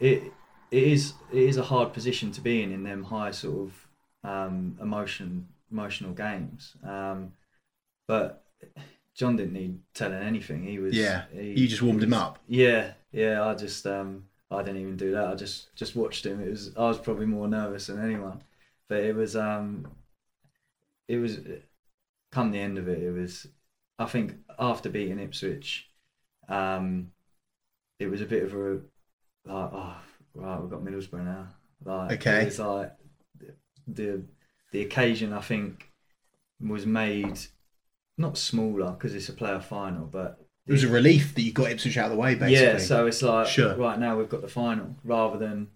[0.00, 0.32] it
[0.70, 3.88] it is it is a hard position to be in in them high sort of
[4.30, 6.74] um, emotion emotional games.
[6.84, 7.32] Um,
[8.08, 8.44] but
[9.14, 10.64] John didn't need telling anything.
[10.64, 12.38] He was Yeah, he- you just warmed he him up.
[12.48, 13.44] Yeah, yeah.
[13.44, 15.28] I just um, I didn't even do that.
[15.28, 16.40] I just just watched him.
[16.40, 18.42] It was I was probably more nervous than anyone,
[18.88, 19.86] but it was um,
[21.08, 21.38] it was
[22.32, 23.02] come the end of it.
[23.02, 23.46] It was
[23.98, 25.88] I think after beating Ipswich,
[26.48, 27.10] um,
[27.98, 28.72] it was a bit of a
[29.44, 29.96] like oh
[30.34, 31.48] right we've got Middlesbrough now.
[31.84, 32.42] Like Okay.
[32.42, 32.92] it was like
[33.88, 34.22] the
[34.72, 35.90] the occasion I think
[36.60, 37.38] was made
[38.18, 41.70] not smaller because it's a playoff final, but It was a relief that you got
[41.70, 42.56] Ipswich out of the way, basically.
[42.56, 43.74] yeah, so it's like Sure.
[43.76, 45.68] right now we've got the final rather than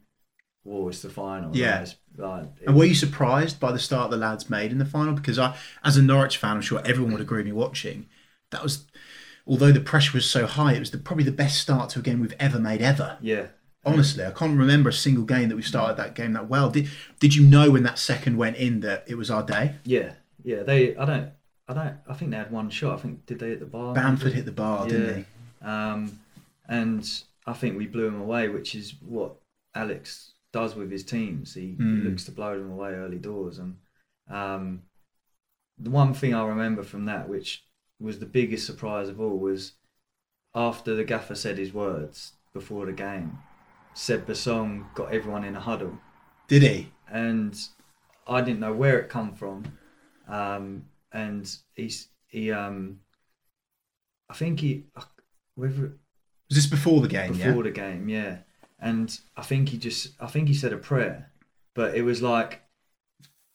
[0.64, 1.54] well, it's the final.
[1.54, 1.72] Yeah.
[1.72, 4.84] Like, it's like, And were you surprised by the start the lads made in the
[4.84, 5.14] final?
[5.14, 8.06] Because I, as a Norwich fan, I'm sure everyone would agree with me watching.
[8.50, 8.86] That was,
[9.50, 12.02] although the pressure was so high, it was the, probably the best start to a
[12.02, 13.18] game we've ever made ever.
[13.20, 13.46] yeah,
[13.84, 16.70] Honestly, I can't remember a single game that we started that game that well.
[16.70, 16.88] Did
[17.18, 19.74] Did you know when that second went in that it was our day?
[19.84, 20.12] yeah,
[20.44, 20.62] yeah.
[20.62, 21.30] They, I don't,
[21.66, 22.98] I don't, I think they had one shot.
[22.98, 23.94] I think did they hit the bar?
[23.94, 25.16] Bamford hit the bar, didn't
[25.60, 25.66] he?
[25.66, 26.18] Um,
[26.68, 27.10] and
[27.46, 29.36] I think we blew him away, which is what
[29.74, 31.54] Alex does with his teams.
[31.54, 32.02] He, Mm.
[32.02, 33.58] he looks to blow them away early doors.
[33.58, 33.76] And
[34.28, 34.82] um,
[35.78, 37.64] the one thing I remember from that, which
[38.00, 39.72] was the biggest surprise of all, was
[40.54, 43.38] after the gaffer said his words before the game,
[43.94, 45.98] Seb Bassong got everyone in a huddle
[46.48, 46.92] Did he?
[47.10, 47.56] and
[48.26, 49.64] I didn't know where it come from.
[50.28, 53.00] Um, and he's he um,
[54.28, 54.84] I think he
[55.56, 55.92] whether
[56.48, 57.32] Was this before the game?
[57.32, 57.62] before yeah.
[57.62, 58.38] the game, yeah.
[58.78, 61.30] And I think he just I think he said a prayer,
[61.74, 62.62] but it was like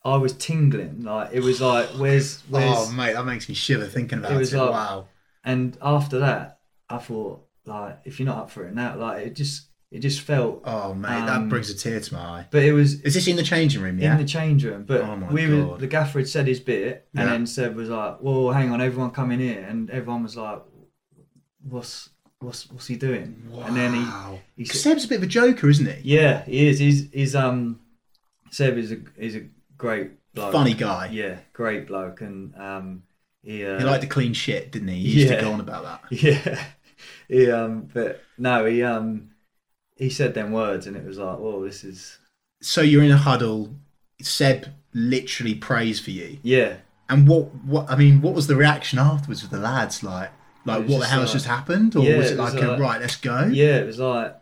[0.06, 3.86] I was tingling, like it was like where's where's Oh mate, that makes me shiver
[3.88, 4.40] thinking about It it.
[4.40, 5.08] was like- wow.
[5.44, 9.36] and after that I thought like if you're not up for it now, like it
[9.36, 10.62] just it just felt.
[10.66, 12.48] Oh mate, Um, that brings a tear to my eye.
[12.52, 13.98] But it was Is this in the changing room?
[13.98, 14.14] Yeah.
[14.14, 14.84] in the changing room.
[14.84, 17.32] But Oh my we were the gaffer had said his bit, and Yeah.
[17.32, 20.62] then Seb was like, "Well, hang on, everyone come in here," and everyone was like,
[21.64, 25.70] "What's what's what's he doing?" And then he he Seb's a bit of a joker,
[25.70, 26.16] isn't he?
[26.16, 26.80] "Yeah, he is.
[26.80, 27.80] He's he's um
[28.52, 29.44] Seb is a is a
[29.78, 30.52] great bloke.
[30.52, 31.10] Funny guy.
[31.12, 33.04] Yeah, great bloke, and um
[33.44, 34.96] he uh, He liked to clean shit, didn't he?
[34.96, 35.36] He used Yeah.
[35.38, 36.12] to go on about that.
[36.24, 36.64] yeah
[37.28, 39.32] he um but no he um
[39.98, 42.18] he said them words, and it was like, "Whoa, this is
[42.62, 43.76] So you're in a huddle.
[44.22, 46.40] Seb literally prays for you.
[46.44, 47.54] yeah." And what?
[47.66, 47.90] What?
[47.90, 50.04] I mean, what was the reaction afterwards with the lads?
[50.04, 50.32] Like,
[50.66, 51.96] like what the hell has just happened?
[51.96, 53.46] Or Yeah, was it it was like, a, like- right, let's go?
[53.46, 54.36] Yeah, it was like,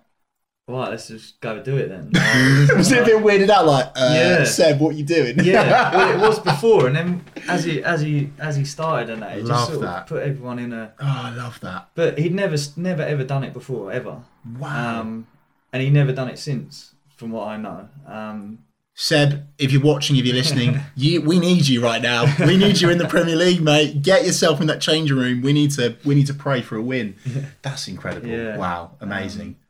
[0.68, 2.09] right, let's just go do it then.
[2.78, 3.66] was it a bit weirded out?
[3.66, 4.43] Like, uh, Yeah.
[4.43, 5.39] Seb, what you doing?
[5.43, 9.22] yeah, well, it was before, and then as he as he as he started and
[9.22, 10.01] that, it Love just sort that.
[10.03, 10.93] of put everyone in a.
[10.99, 11.89] oh, I love that.
[11.95, 14.22] But he'd never never ever done it before ever,
[14.59, 15.01] Wow.
[15.01, 15.28] um,
[15.72, 17.89] and he never done it since, from what I know.
[18.07, 18.59] Um,
[18.95, 22.32] Seb, if you're watching, if you're listening, you, we need you right now.
[22.45, 24.03] We need you in the Premier League, mate.
[24.03, 25.41] Get yourself in that changing room.
[25.41, 25.97] We need to.
[26.05, 27.16] We need to pray for a win.
[27.64, 28.28] That's incredible.
[28.28, 28.55] Yeah.
[28.55, 29.53] Wow, amazing.
[29.53, 29.62] but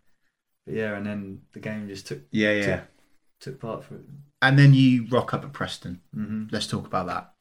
[0.66, 2.82] yeah, and then the game just took yeah, yeah.
[3.40, 4.02] took part for it.
[4.42, 6.02] And then you rock up at Preston.
[6.14, 7.34] hmm Let's talk about that.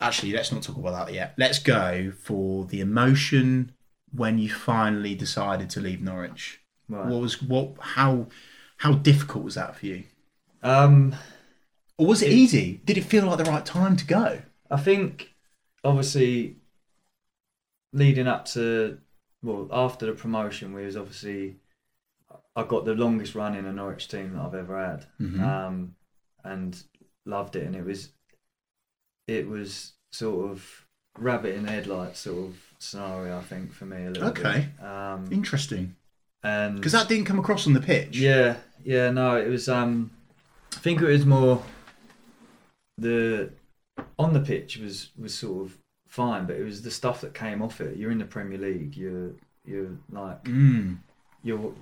[0.00, 1.34] Actually, let's not talk about that yet.
[1.36, 3.72] Let's go for the emotion
[4.12, 6.60] when you finally decided to leave Norwich.
[6.88, 7.06] Right.
[7.06, 7.74] What was what?
[7.80, 8.28] How
[8.78, 10.04] how difficult was that for you?
[10.62, 11.14] Um,
[11.98, 12.80] Or was it easy?
[12.84, 14.42] Did it feel like the right time to go?
[14.70, 15.34] I think
[15.84, 16.56] obviously
[17.92, 18.98] leading up to
[19.42, 21.56] well after the promotion we was obviously
[22.56, 25.40] I got the longest run in a Norwich team that I've ever had Mhm.
[25.40, 25.94] um,
[26.44, 26.82] and
[27.26, 28.10] loved it and it was
[29.26, 30.86] it was sort of
[31.18, 34.68] rabbit in the headlights sort of scenario I think for me a little Okay.
[34.78, 35.94] bit um, Interesting,
[36.42, 38.16] and because that didn't come across on the pitch.
[38.16, 39.68] yeah, yeah, no, it was.
[39.68, 40.10] Um,
[40.74, 41.62] I think it was more
[42.98, 43.50] the
[44.18, 45.78] on the pitch was was sort of
[46.08, 47.96] fine, but it was the stuff that came off it.
[47.96, 48.96] You're in the Premier League.
[48.96, 49.32] You're
[49.64, 50.98] you're like Mm.
[51.42, 51.74] you're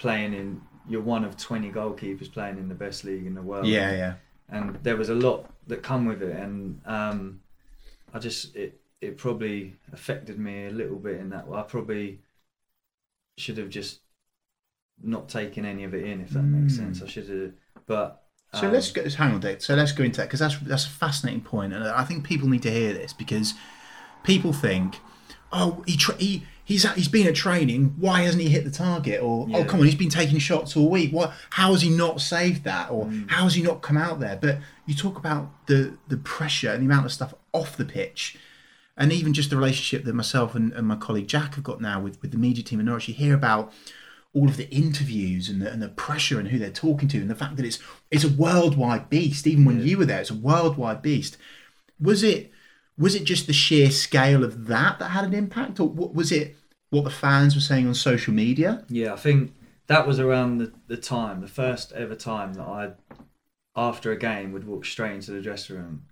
[0.00, 0.60] playing in.
[0.88, 3.66] You're one of 20 goalkeepers playing in the best league in the world.
[3.66, 4.14] Yeah, yeah.
[4.48, 7.40] and there was a lot that come with it, and um,
[8.12, 11.46] I just it it probably affected me a little bit in that.
[11.46, 11.58] way.
[11.58, 12.18] I probably
[13.38, 14.00] should have just
[15.02, 16.76] not taken any of it in, if that makes Mm.
[16.76, 17.02] sense.
[17.02, 17.52] I should have,
[17.86, 18.22] but
[18.54, 19.08] So um, let's go.
[19.08, 19.62] Hang on, Dave.
[19.62, 22.48] So let's go into that because that's that's a fascinating point, and I think people
[22.48, 23.54] need to hear this because
[24.24, 24.98] people think,
[25.52, 27.94] oh, he tra- he he's at, he's been at training.
[27.98, 29.20] Why hasn't he hit the target?
[29.22, 31.12] Or oh, come on, he's been taking shots all week.
[31.12, 31.32] What?
[31.50, 32.90] How has he not saved that?
[32.90, 33.28] Or Mm.
[33.30, 34.38] how has he not come out there?
[34.40, 38.36] But you talk about the the pressure and the amount of stuff off the pitch.
[38.96, 42.00] And even just the relationship that myself and, and my colleague Jack have got now
[42.02, 43.72] with, with the media team in Norwich, you hear about
[44.34, 47.30] all of the interviews and the, and the pressure and who they're talking to and
[47.30, 47.78] the fact that it's
[48.12, 49.84] it's a worldwide beast even when Yeah.
[49.86, 51.36] you were there it's a worldwide beast
[51.98, 52.52] was it
[53.00, 56.30] was it just the sheer scale of that that had an impact or what was
[56.30, 56.56] it
[56.90, 59.52] what the fans were saying on social media yeah, I think
[59.90, 62.90] that was around the, the time, the first ever time that I,
[63.74, 66.04] after a game, would walk straight into the dressing room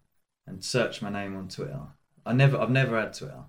[0.48, 1.78] and search my name on Twitter.
[2.26, 3.44] I never, I've never had Twitter,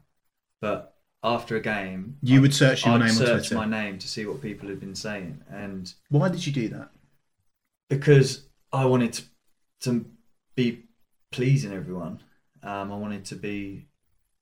[0.62, 4.08] but after a game, you would search your I'd name on twitter my name to
[4.08, 6.92] see what people had been saying, and why did you do that
[7.90, 9.24] because I wanted to,
[9.82, 10.06] to
[10.56, 10.84] be
[11.32, 12.20] pleasing everyone.
[12.64, 13.88] Um, I wanted to be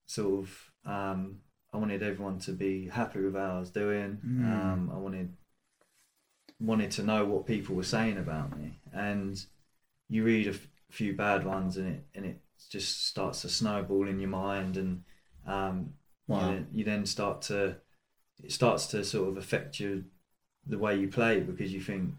[0.05, 1.37] sort of um,
[1.73, 4.19] I wanted everyone to be happy with how I was doing.
[4.25, 4.45] Mm.
[4.45, 5.33] Um, I wanted
[6.59, 9.43] wanted to know what people were saying about me, and
[10.09, 14.07] you read a f- few bad ones, and it and it just starts to snowball
[14.07, 15.03] in your mind, and
[15.45, 15.93] um,
[16.27, 16.41] Wow.
[16.41, 17.77] you, then, you then start to
[18.43, 20.05] it starts to sort of affect you
[20.65, 22.13] the way you play because you think.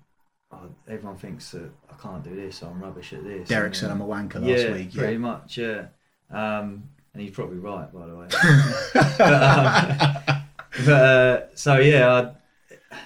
[0.51, 2.63] Oh, everyone thinks that I can't do this.
[2.63, 3.49] I'm rubbish at this.
[3.49, 4.95] Derek said I'm a wanker last yeah, week.
[4.95, 5.87] pretty much, yeah.
[6.31, 8.27] Um, and he's probably right, by the way.
[9.19, 10.43] but, um,
[10.87, 12.33] but uh, so yeah,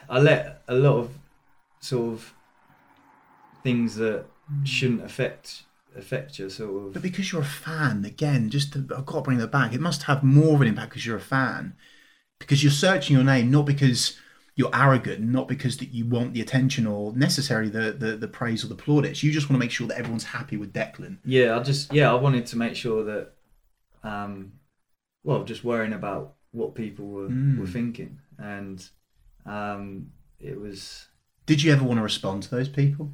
[0.08, 1.10] I, I let a lot of
[1.80, 2.34] sort of
[3.62, 4.24] things that
[4.64, 5.64] shouldn't affect
[5.96, 6.92] affect you, sort of.
[6.92, 9.72] But because you're a fan, again, just to, I've got to bring that back.
[9.72, 11.74] It must have more of an impact because you're a fan,
[12.38, 14.16] because you're searching your name not because
[14.54, 18.62] you're arrogant, not because that you want the attention or necessarily the, the the praise
[18.64, 19.22] or the plaudits.
[19.22, 21.18] You just want to make sure that everyone's happy with Declan.
[21.24, 23.32] Yeah, I just yeah, I wanted to make sure that,
[24.02, 24.52] um,
[25.24, 27.58] well, just worrying about what people were Mm.
[27.58, 28.86] were thinking, and
[29.46, 31.06] um, it was
[31.46, 33.12] Did you ever want to respond to those people?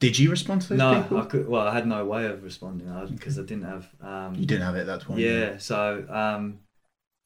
[0.00, 0.92] Did you respond to those people?
[0.94, 1.18] no, people?
[1.18, 4.44] I could well, I had no way of responding because I didn't have um, You
[4.44, 5.20] didn't have it at that point.
[5.20, 6.58] Yeah, so um,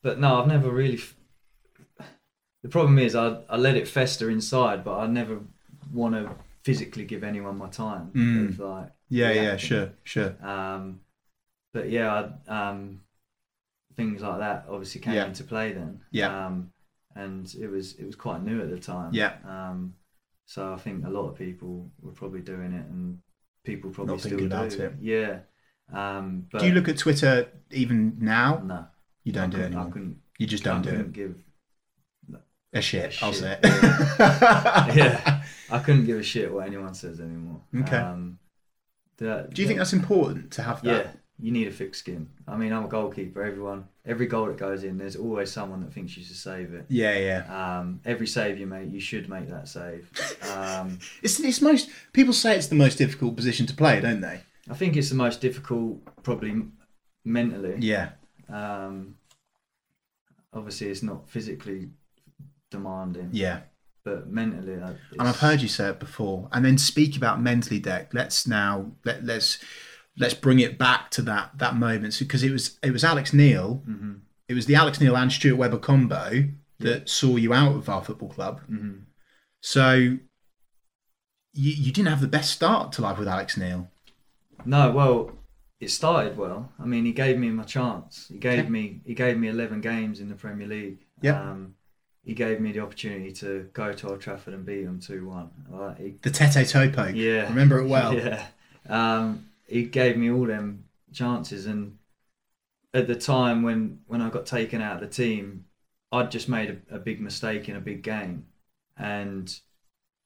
[0.03, 0.95] but no, I've never really.
[0.95, 1.15] F-
[2.63, 5.41] the problem is, I I let it fester inside, but I never
[5.93, 6.31] want to
[6.65, 8.11] physically give anyone my time.
[8.15, 8.49] Mm.
[8.51, 10.35] Of like, Yeah, yeah, sure, sure.
[10.45, 11.01] Um,
[11.73, 13.01] but yeah, I, um,
[13.97, 15.27] things like that obviously came Yeah.
[15.27, 16.01] into play then.
[16.11, 16.47] Yeah.
[16.47, 16.73] Um,
[17.15, 19.13] and it was it was quite new at the time.
[19.15, 19.35] Yeah.
[19.45, 19.95] Um,
[20.47, 23.19] so I think a lot of people were probably doing it, and
[23.65, 24.83] people probably Not still do.
[24.85, 24.95] it.
[25.01, 25.41] Yeah.
[25.93, 28.61] Um, but do you look at Twitter even now?
[28.65, 28.87] No,
[29.25, 29.91] You don't I do it I anymore.
[29.91, 30.19] couldn't.
[30.39, 31.13] You just don't do couldn't it.
[31.13, 31.35] give.
[32.73, 33.65] A shit, I'll say it.
[34.97, 35.43] Yeah.
[35.71, 37.61] I couldn't give a shit what anyone says anymore.
[37.81, 37.97] Okay.
[37.97, 38.39] Um,
[39.19, 41.05] that, Do you think that's important to have that?
[41.07, 41.11] Yeah,
[41.41, 42.29] you need a thick skin.
[42.47, 43.43] I mean, I'm a goalkeeper.
[43.43, 46.87] Everyone, every goal that goes in, there's always someone that thinks you should save it.
[46.89, 47.79] Yeah, yeah.
[47.79, 50.11] Um, every save you make, you should make that save.
[50.55, 54.41] Um, It's it's most people say it's the most difficult position to play, don't they?
[54.71, 56.63] I think it's the most difficult, probably
[57.25, 57.77] mentally.
[57.79, 58.11] Yeah.
[58.49, 59.17] Um,
[60.53, 61.89] obviously, it's not physically
[62.71, 63.61] demanding, Yeah.
[64.05, 64.97] but mentally, And
[65.29, 66.49] I've heard you say it before.
[66.53, 68.13] And then speak about mentally, deck.
[68.15, 69.59] Let's now let let's
[70.17, 73.83] let's bring it back to that that moment because it was it was Alex Neil.
[73.89, 76.49] Mhm, It was the Alex Neil and Stuart Webber combo
[76.79, 78.61] that saw you out of our football club.
[78.71, 79.03] mhm.
[79.61, 80.19] So you
[81.53, 83.91] you didn't have the best start to life with Alex Neil.
[84.65, 85.39] No, well,
[85.81, 86.73] it started well.
[86.79, 88.27] I mean, he gave me my chance.
[88.29, 88.69] He gave Okay.
[88.69, 91.05] me he gave me eleven games in the Premier League.
[91.23, 91.41] Yeah.
[91.51, 91.75] Um,
[92.29, 95.49] he gave me the opportunity to go to Old Trafford and beat them two one.
[95.73, 97.07] Uh, he, The Tete Topo.
[97.07, 98.15] yeah, Remember it well.
[98.19, 98.47] Yeah.
[98.87, 101.97] Um, he gave me all them chances, and
[102.93, 105.65] at the time when when I got taken out of the team,
[106.13, 108.45] I'd just made a, a big mistake in a big game,
[108.99, 109.59] and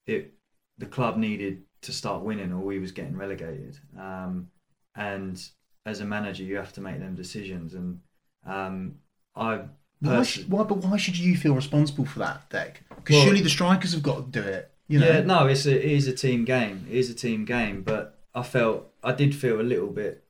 [0.04, 0.34] it
[0.78, 3.78] the club needed to start winning, or we was getting relegated.
[3.96, 4.48] Um,
[4.96, 5.40] and
[5.86, 8.00] as a manager, you have to make them decisions, and
[8.44, 8.96] um,
[9.36, 9.60] I
[10.02, 12.82] Why, why, but why should you feel responsible for that, Deck?
[12.88, 14.70] Because Well- surely the strikers have got to do it.
[14.88, 15.06] You know?
[15.06, 16.86] Yeah, no, it's a, it is a team game.
[16.90, 20.24] It is a team game, but I felt I did feel a little bit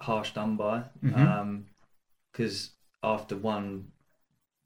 [0.00, 0.84] harsh done by,
[2.32, 2.70] because
[3.02, 3.88] after one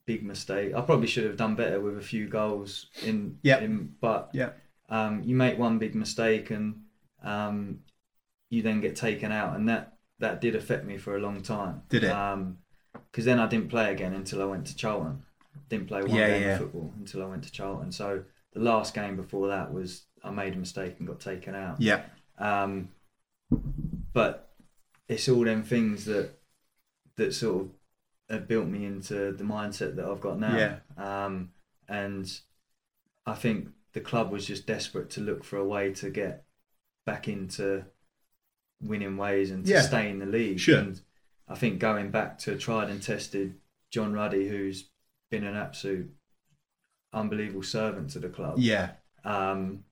[0.07, 3.39] big mistake, I probably should have done better with a few goals in.
[3.61, 4.51] In but Yeah.
[4.89, 6.83] um, you make one big mistake and
[7.23, 7.81] um,
[8.49, 11.83] you then get taken out, and that that did affect me for a long time.
[11.89, 12.11] Did it?
[13.11, 15.23] Because then I didn't play again until I went to Charlton.
[15.69, 16.53] Didn't play one Yeah, game yeah.
[16.53, 17.91] of football until I went to Charlton.
[17.93, 21.81] So the last game before that was I made a mistake and got taken out.
[21.81, 22.03] Yeah.
[22.39, 22.89] Um,
[24.13, 24.53] but
[25.09, 26.31] it's all them things that
[27.17, 27.71] that sort of
[28.29, 30.57] have built me into the mindset that I've got now.
[30.57, 30.77] Yeah.
[30.97, 31.51] Um,
[31.89, 32.31] and
[33.27, 36.45] I think the club was just desperate to look for a way to get
[37.05, 37.85] back into
[38.81, 39.81] winning ways and to Yeah.
[39.83, 40.61] stay in the league.
[40.61, 40.79] Sure.
[40.79, 41.01] And
[41.51, 43.57] I think going back to tried and tested
[43.91, 44.89] John Ruddy, who's
[45.31, 46.11] been an absolute
[47.13, 48.93] unbelievable servant to the club Yeah.
[49.25, 49.85] um,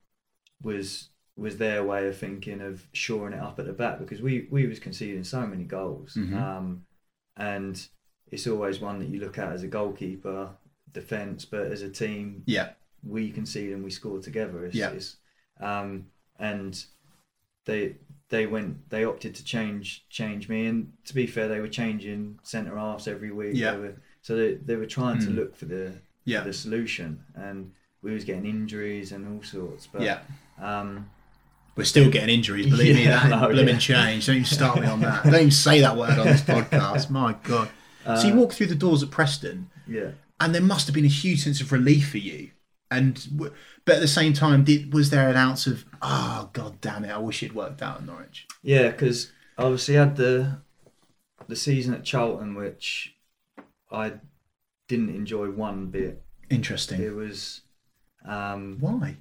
[0.62, 4.48] was was their way of thinking of shoring it up at the back because we
[4.50, 6.34] we was conceding so many goals, Mhm.
[6.34, 6.86] um,
[7.36, 7.88] and
[8.30, 10.50] it's always one that you look at as a goalkeeper,
[10.92, 12.72] defence, but as a team, Yeah.
[13.04, 14.64] we concede and we score together.
[14.66, 14.90] It's, Yeah.
[14.90, 15.16] it's,
[15.60, 16.84] um, and
[17.66, 17.96] they
[18.30, 22.38] they went they opted to change change me, and to be fair, they were changing
[22.42, 23.52] centre halves every week.
[23.54, 23.72] Yeah.
[23.72, 25.36] They were, so they, they were trying to Mm.
[25.36, 25.92] look for the
[26.24, 26.42] Yeah.
[26.42, 27.72] the solution, and
[28.02, 29.86] we was getting injuries and all sorts.
[29.86, 30.20] But Yeah.
[30.60, 31.08] um,
[31.76, 33.04] We're still getting injuries, believe me.
[33.10, 33.80] Yeah, That no, blooming yeah.
[33.80, 34.26] change.
[34.26, 35.22] Don't even start me on that.
[35.30, 37.08] Don't even say that word on this podcast.
[37.20, 37.68] My God.
[38.04, 40.10] so you walk through the doors at Preston, Yeah.
[40.40, 42.50] and there must have been a huge sense of relief for you.
[42.90, 43.52] And but
[43.86, 47.18] at the same time, did was there an ounce of oh god damn it, I
[47.18, 48.46] wish it worked out at Norwich?
[48.62, 50.58] Yeah, because I obviously I had the
[51.48, 53.14] the season at Charlton, which
[53.90, 54.14] I
[54.88, 56.22] didn't enjoy one bit.
[56.48, 57.02] Interesting.
[57.02, 57.60] It was
[58.24, 59.16] um, Why?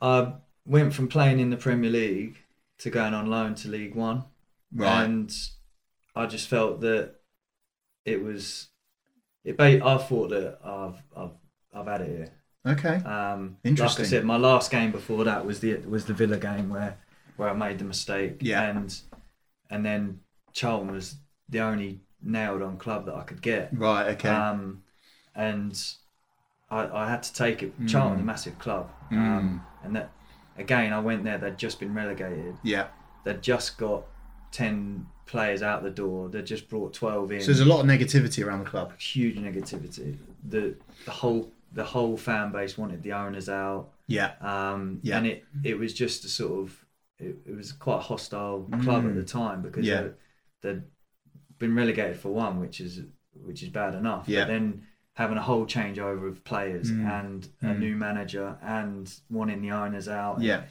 [0.00, 0.32] I
[0.64, 2.36] went from playing in the Premier League
[2.78, 4.24] to going on loan to League One,
[4.74, 5.04] Right.
[5.04, 5.32] and
[6.16, 7.16] I just felt that
[8.04, 8.68] it was.
[9.44, 9.60] It.
[9.60, 11.30] I thought that I've I've
[11.72, 12.32] I've had it here.
[12.74, 12.96] okay.
[13.04, 14.04] Um, Interesting.
[14.04, 16.98] Like I said, my last game before that was the was the Villa game where
[17.36, 18.36] where I made the mistake.
[18.40, 18.62] Yeah.
[18.68, 18.94] And
[19.70, 20.20] and then
[20.52, 21.16] Charlton was
[21.48, 23.70] the only nailed on club that I could get.
[23.76, 24.08] Right.
[24.14, 24.28] Okay.
[24.28, 24.82] Um,
[25.34, 25.82] and
[26.70, 27.72] I, I had to take it.
[27.86, 28.22] Charlton, Mm.
[28.22, 28.90] a massive club.
[29.10, 30.10] Um, and that
[30.58, 31.38] again, I went there.
[31.38, 32.56] They'd just been relegated.
[32.62, 32.88] yeah.
[33.24, 34.04] They'd just got
[34.50, 36.28] ten players out the door.
[36.28, 38.98] They'd just brought twelve in So there's a lot of negativity around the club.
[39.00, 40.18] huge negativity.
[40.48, 40.74] The
[41.06, 43.90] the whole the whole fan base wanted the owners out.
[44.06, 44.32] Yeah.
[44.40, 45.18] Um, Yeah.
[45.18, 46.84] And it, it was just a sort of,
[47.18, 49.88] it, it was quite a hostile club at the time because Mm.
[49.88, 50.02] Yeah.
[50.02, 50.82] they, they'd
[51.58, 53.00] been relegated for one, which is
[53.44, 54.28] which is bad enough.
[54.28, 54.40] Yeah.
[54.42, 54.82] But then
[55.14, 57.08] having a whole changeover of players Mm.
[57.20, 57.78] and a Mm.
[57.78, 60.40] new manager and wanting the owners out.
[60.42, 60.64] Yeah.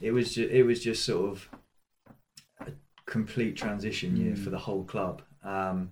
[0.00, 1.48] It was just, it was just sort of
[2.60, 2.72] a
[3.06, 4.44] complete transition year Mm.
[4.44, 5.22] for the whole club.
[5.42, 5.90] Um,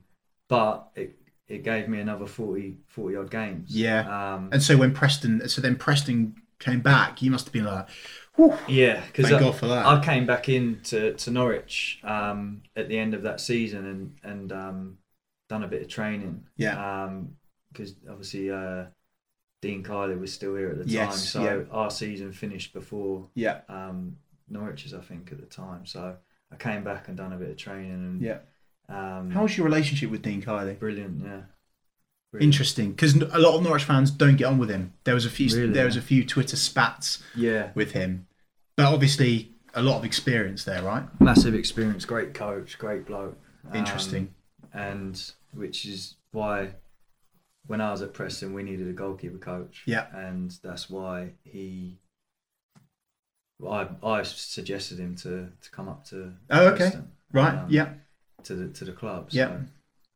[0.49, 1.19] but it,
[1.53, 3.71] it gave me another 40, 40 odd games.
[3.77, 4.01] Yeah.
[4.35, 7.89] Um, And so when Preston, so then Preston came back, you must have been like,
[8.37, 9.85] Whew, Yeah, because thank I, God for that.
[9.85, 14.17] I came back in to, to Norwich um, at the end of that season and
[14.23, 14.99] and um,
[15.49, 16.45] done a bit of training.
[16.57, 17.11] yeah.
[17.73, 18.85] Because obviously uh,
[19.63, 21.63] Dean Kiely was still here at the time, Yes, so yeah.
[21.71, 23.61] our season finished before yeah.
[23.69, 24.17] um,
[24.49, 25.87] Norwich's, I think, at the time.
[25.87, 26.17] So
[26.51, 28.39] I came back and done a bit of training and Yeah.
[28.93, 30.79] Um, How was your relationship with Dean Kiely?
[30.79, 31.21] brilliant.
[31.25, 31.41] Yeah,
[32.31, 32.53] Brilliant.
[32.55, 34.93] Interesting, because a lot of Norwich fans don't get on with him.
[35.05, 35.49] There was a few.
[35.49, 35.73] Really?
[35.73, 38.27] There was a few Twitter spats Yeah, with him,
[38.77, 41.05] but obviously a lot of experience there, right?
[41.21, 43.37] massive experience, great coach, great bloke.
[43.71, 44.35] Um, Interesting.
[44.75, 46.75] and which is why
[47.67, 49.83] when I was at Preston, we needed a goalkeeper coach.
[49.87, 50.07] Yeah.
[50.15, 51.99] and that's why he.
[53.67, 56.33] I I suggested him to, to come up to.
[56.51, 56.77] Oh, okay.
[56.79, 57.55] Preston, right.
[57.59, 57.91] um, yeah.
[58.45, 59.29] To the to the club.
[59.31, 59.59] Yeah.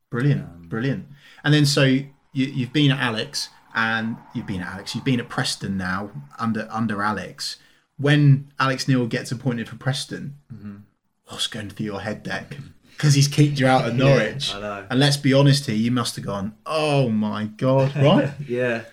[0.09, 0.41] Brilliant.
[0.43, 1.07] um, Brilliant.
[1.43, 4.95] And then so you, you've been at Alex, and you've been at Alex.
[4.95, 7.57] You've been at Preston now under under Alex.
[7.97, 10.81] When Alex Neil gets appointed for Preston, Mhm.
[11.25, 12.57] what's going through your head, Deck?
[12.91, 14.53] Because he's kicked you out of Norwich.
[14.53, 14.87] I know.
[14.89, 18.31] And let's be honest here, you must have gone, oh my God, right?
[18.47, 18.83] yeah.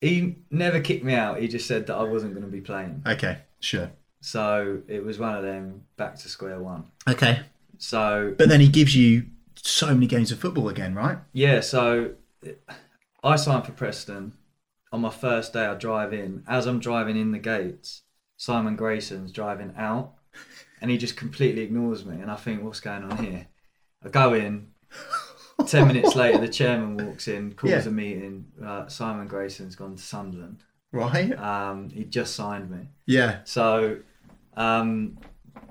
[0.00, 1.40] He never kicked me out.
[1.40, 3.02] He just said that I wasn't going to be playing.
[3.06, 3.90] okay, sure.
[4.20, 6.84] So it was one of them back to square one.
[7.08, 7.40] Okay.
[7.78, 11.18] So But then he gives you so many games of football again, right?
[11.32, 12.12] Yeah, so
[13.22, 14.32] I signed for Preston.
[14.92, 16.44] On my first day, I drive in.
[16.46, 18.02] As I'm driving in the gates,
[18.36, 20.12] Simon Grayson's driving out,
[20.80, 22.20] and he just completely ignores me.
[22.20, 23.48] And I think, what's going on here?
[24.04, 24.68] I go in.
[25.66, 27.88] Ten minutes later, the chairman walks in, calls Yeah.
[27.88, 28.44] a meeting.
[28.64, 30.62] Uh, Simon Grayson's gone to Sunderland.
[30.92, 31.32] Right?
[31.36, 32.88] Um, he just signed me.
[33.06, 33.40] Yeah.
[33.44, 33.98] So
[34.56, 35.18] um,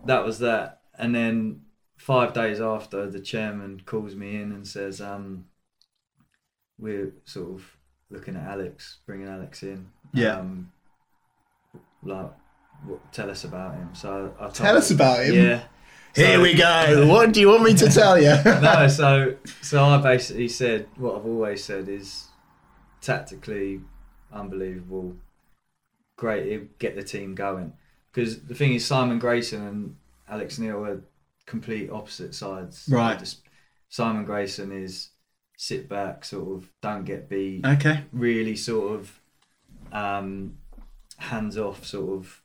[0.05, 0.81] that was that.
[0.97, 1.61] And then
[2.05, 5.45] five days after, the chairman calls me in and says, um,
[6.77, 7.77] "We're sort of
[8.11, 9.87] looking at Alex, bringing Alex in.
[10.13, 10.37] Yeah.
[10.37, 10.71] Um,
[12.03, 12.31] like,
[12.85, 15.33] what, tell us about him." So I told Tell us about him.
[15.33, 15.63] Yeah.
[16.15, 17.07] Here So- we go.
[17.13, 18.35] What do you want me to tell you?
[18.45, 22.27] no, so so I basically said what I've always said is
[23.01, 23.81] tactically
[24.31, 25.15] unbelievable,
[26.17, 27.73] great, it'd get the team going.
[28.11, 29.95] Because the thing is, Simon Grayson and
[30.29, 31.01] Alex Neil are
[31.45, 32.85] complete opposite sides.
[32.89, 33.17] Right.
[33.19, 33.41] Just-
[33.89, 35.09] Simon Grayson is
[35.57, 38.03] sit back, sort of don't get beat, okay.
[38.11, 39.19] really sort of
[39.93, 40.57] um,
[41.17, 42.41] hands off, sort of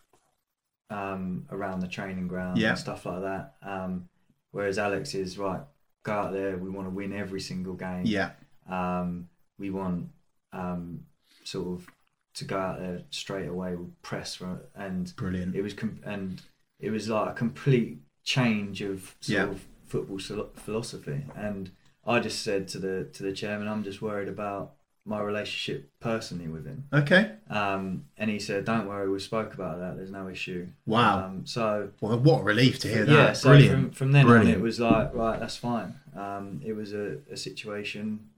[0.90, 2.70] um, around the training ground Yeah.
[2.70, 3.54] and stuff like that.
[3.62, 4.08] Um,
[4.52, 5.62] whereas Alex is right,
[6.04, 6.56] go out there.
[6.56, 8.02] We want to win every single game.
[8.04, 8.30] Yeah.
[8.68, 9.28] Um,
[9.58, 10.08] we want
[10.52, 11.00] um,
[11.44, 11.86] sort of
[12.34, 15.56] to go out there straight away with press for, and Brilliant.
[15.56, 16.40] it was com- and
[16.78, 19.44] it was like a complete change of sort Yeah.
[19.50, 20.18] of football
[20.54, 21.70] philosophy and
[22.06, 26.46] I just said to the to the chairman I'm just worried about my relationship personally
[26.46, 27.32] with him Okay.
[27.48, 31.24] um, and he said don't worry we spoke about that there's no issue Wow.
[31.24, 33.12] um, so Well, what a relief to hear that.
[33.12, 33.72] yeah so Brilliant.
[33.74, 34.50] from, from then Brilliant.
[34.56, 38.28] on it was like right that's fine um, it was a, a situation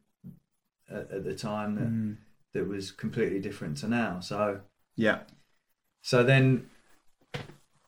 [0.90, 2.16] at, at the time that, Mm.
[2.54, 4.60] that was completely different to now so
[4.96, 5.20] Yeah.
[6.02, 6.70] so then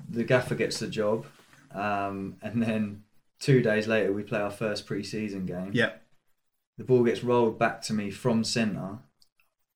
[0.09, 1.25] the gaffer gets the job,
[1.75, 3.05] um, and then
[3.41, 5.71] two days later, we play our first pre-season game.
[5.73, 5.93] Yeah.
[6.79, 8.99] The ball gets rolled back to me from centre.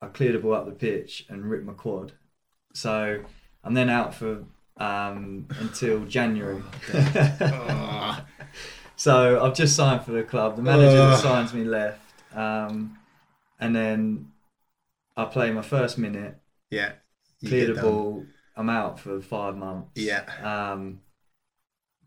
[0.01, 2.13] I clear the ball up the pitch and rip my quad.
[2.73, 3.23] So
[3.63, 4.43] I'm then out for
[4.77, 6.63] um, until January.
[8.99, 10.57] So I've just signed for the club.
[10.57, 12.01] The manager that signs me left,
[12.35, 12.99] um,
[13.57, 14.33] and then
[15.15, 16.35] I play my first minute,
[16.69, 16.91] yeah.
[17.47, 17.83] Clear the done.
[17.85, 18.25] ball.
[18.57, 19.91] I'm out for five months.
[19.95, 20.25] Yeah.
[20.43, 20.99] Um,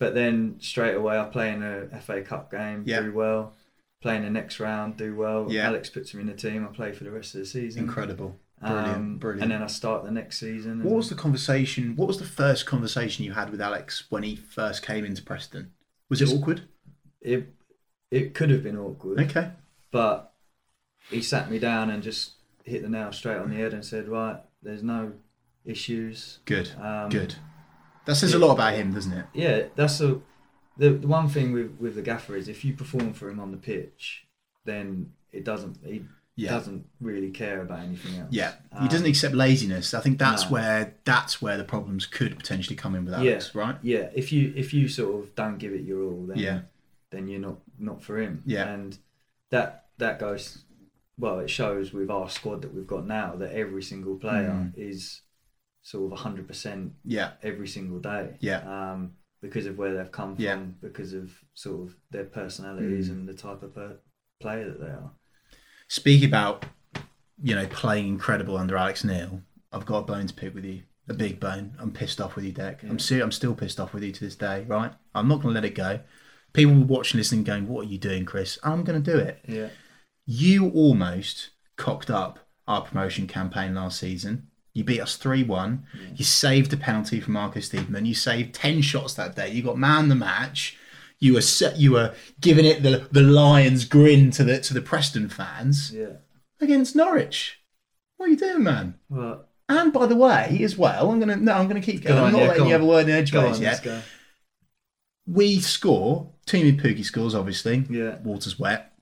[0.03, 3.03] but then straight away I play in a FA Cup game, Yeah.
[3.03, 3.55] do well.
[4.01, 5.47] Play in the next round, do well.
[5.49, 5.69] Yeah.
[5.69, 6.67] Alex puts me in the team.
[6.69, 7.85] I play for the rest of the season.
[7.85, 8.37] Incredible.
[8.61, 8.89] Brilliant.
[8.97, 9.43] Um, brilliant.
[9.45, 10.83] And then I start the next season.
[10.83, 11.95] What was the conversation?
[11.95, 15.71] What was the first conversation you had with Alex when he first came into Preston?
[16.09, 16.63] Was Just- it awkward?
[17.21, 17.55] it?
[18.11, 19.21] It could have been awkward.
[19.21, 19.51] Okay.
[19.93, 20.33] but
[21.11, 22.33] he sat me down and just
[22.65, 25.13] hit the nail straight on the head and said, "Right, there's no
[25.65, 26.71] issues." Good.
[26.81, 27.37] Um, Good.
[28.05, 29.27] That says a lot about him, doesn't it?
[29.33, 30.21] Yeah, that's a
[30.77, 33.51] the, the one thing with with the gaffer is if you perform for him on
[33.51, 34.27] the pitch,
[34.65, 36.03] then it doesn't he
[36.35, 36.51] Yeah.
[36.51, 38.29] doesn't really care about anything else.
[38.33, 38.55] Yeah.
[38.73, 39.93] Um, He doesn't accept laziness.
[39.95, 40.51] I think that's no.
[40.53, 43.77] where that's where the problems could potentially come in with Alex, right?
[43.83, 46.61] Yeah, if you if you sort of don't give it your all, then Yeah.
[47.11, 48.43] then you're not not for him.
[48.47, 48.67] Yeah.
[48.73, 48.99] and
[49.51, 50.65] that that goes.
[51.19, 54.73] Well, it shows with our squad that we've got now that every single player Mm.
[54.77, 55.21] is
[55.83, 57.33] sort of hundred percent Yeah.
[57.43, 58.37] every single day.
[58.41, 58.61] Yeah.
[58.93, 60.57] Um, because of where they've come from, Yeah.
[60.81, 63.13] because of sort of their personalities Mm.
[63.13, 63.99] and the type of per-
[64.41, 65.13] player that they are.
[65.89, 66.65] Speaking about,
[67.43, 70.83] you know, playing incredible under Alex Neil, I've got a bone to pick with you.
[71.09, 71.75] A big bone.
[71.81, 72.85] I'm pissed off with you, Deck.
[72.85, 72.97] I'm Yeah.
[72.99, 74.93] ser- I'm still pissed off with you to this day, right?
[75.15, 76.01] I'm not going to let it go.
[76.53, 78.59] People watching, watch and going, what are you doing, Chris?
[78.63, 79.41] I'm going to do it.
[79.49, 79.71] Yeah.
[80.27, 84.49] You almost cocked up our promotion campaign last season.
[84.75, 85.87] You beat us 3 1.
[85.97, 86.19] Mm.
[86.19, 88.07] You saved a penalty from Marco Stiepermann.
[88.07, 89.51] You saved 10 shots that day.
[89.51, 90.79] You got man the match.
[91.19, 94.81] You were set, you were giving it the, the Lions grin to the to the
[94.83, 96.15] Preston fans Yeah.
[96.61, 97.61] against Norwich.
[98.17, 98.95] What are you doing, man?
[99.09, 102.19] Well, And by the way, as well, I'm gonna no, I'm gonna keep Go going.
[102.21, 103.87] on, I'm not yeah, letting you have a word in go edgeways on, yet.
[105.27, 106.31] We score.
[106.47, 107.85] Teemu Pukki scores, obviously.
[107.89, 108.17] Yeah.
[108.25, 108.93] Water's wet.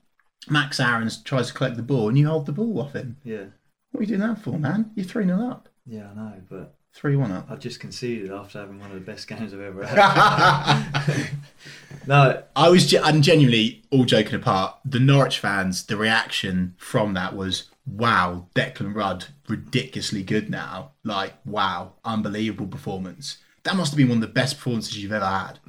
[0.49, 3.17] Max Aarons tries to collect the ball, and you hold the ball off him.
[3.23, 3.45] Yeah.
[3.91, 4.91] What are you doing that for, man?
[4.95, 5.69] You're 3 0 up.
[5.85, 7.47] Yeah, I know, but 3 1 up.
[7.49, 11.29] I just conceded after having one of the best games I've ever had.
[12.07, 17.13] no, I was, ge- and genuinely, all joking apart, the Norwich fans, the reaction from
[17.15, 20.91] that was, wow, Declan Rudd, ridiculously good now.
[21.03, 23.37] Like, wow, unbelievable performance.
[23.63, 25.59] That must have been one of the best performances you've ever had.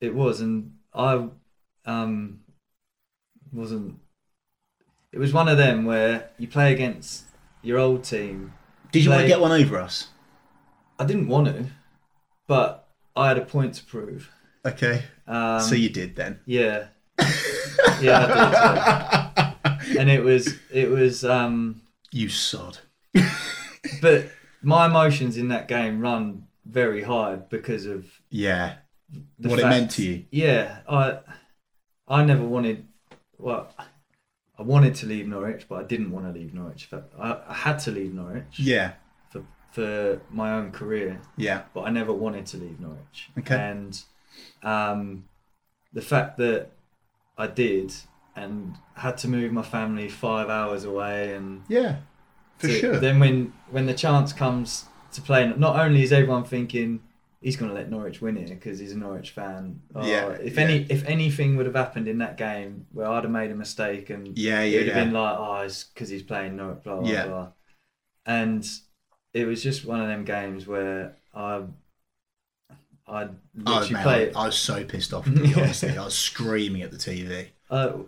[0.00, 1.28] it was, and I
[1.84, 2.40] um
[3.52, 4.00] wasn't.
[5.12, 7.25] It was one of them where you play against
[7.62, 8.52] your old team.
[8.92, 10.08] Did you want to get one over us?
[10.98, 11.66] I didn't want to,
[12.46, 14.30] but I had a point to prove.
[14.64, 15.04] Okay.
[15.26, 16.40] Um, so you did then.
[16.46, 16.86] Yeah.
[18.00, 19.86] yeah, I did.
[19.88, 20.00] yeah.
[20.00, 21.82] And it was it was um
[22.12, 22.78] You sod.
[24.02, 24.28] but
[24.62, 28.76] my emotions in that game run very high because of Yeah.
[29.38, 30.24] the What it fact- meant to you.
[30.30, 31.18] Yeah, I
[32.08, 32.86] I never wanted
[33.38, 33.68] well
[34.58, 36.88] I wanted to leave Norwich, but I didn't want to leave Norwich.
[37.18, 38.92] I, I had to leave Norwich Yeah.
[39.30, 39.42] for
[39.72, 41.62] for my own career, Yeah.
[41.74, 43.30] but I never wanted to leave Norwich.
[43.38, 43.54] Okay.
[43.56, 44.02] And
[44.62, 45.24] um,
[45.92, 46.70] the fact that
[47.36, 47.92] I did
[48.34, 51.96] and had to move my family five hours away and Yeah.
[52.58, 52.96] For to- sure.
[53.00, 57.00] Then when when the chance comes to play, not only is everyone thinking
[57.40, 59.80] he's going to let Norwich win it because he's a Norwich fan.
[59.94, 60.58] Or Yeah, If yeah.
[60.58, 64.10] any if anything would have happened in that game where I'd have made a mistake
[64.10, 64.94] and yeah, yeah, it would have yeah.
[64.94, 67.22] been like, oh, it's because he's playing Norwich, blah blah Yeah.
[67.22, 67.52] blah.
[68.26, 68.66] And
[69.34, 71.64] it was just one of them games where I
[73.08, 73.30] I
[73.66, 74.34] Oh, literally man, played.
[74.34, 75.96] I, I was so pissed off with you, honestly.
[75.98, 77.52] I was screaming at the TV.
[77.70, 77.98] Uh,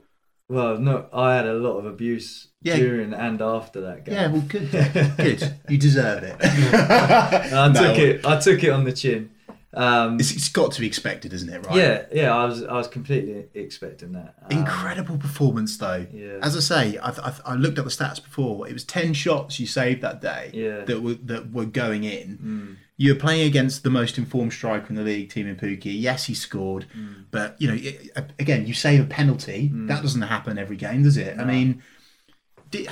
[0.49, 2.77] well, no, I had a lot of abuse Yeah.
[2.77, 4.15] during and after that game.
[4.15, 4.71] Yeah, well, good.
[5.17, 5.55] good.
[5.69, 6.37] You deserve it.
[6.43, 8.27] I No, took it.
[8.27, 9.31] I took it on the chin.
[9.75, 11.65] Um, It's, it's got to be expected, isn't it?
[11.67, 11.77] Right.
[11.77, 12.35] Yeah, yeah.
[12.35, 14.35] I was, I was completely expecting that.
[14.43, 16.07] Um, Incredible performance, though.
[16.13, 16.39] Yeah.
[16.43, 18.67] As I say, I, I, I looked at the stats before.
[18.67, 20.85] It was ten shots you saved that day Yeah.
[20.85, 22.39] that were that were going in.
[22.43, 25.93] Mm, You were playing against the most informed striker in the league, Teemu Pukki.
[26.01, 27.27] Yes, he scored, mm.
[27.31, 29.71] but you know, it, again, you save a penalty.
[29.73, 31.39] That doesn't happen every game, does it?
[31.39, 31.83] I mean,
[32.71, 32.89] did,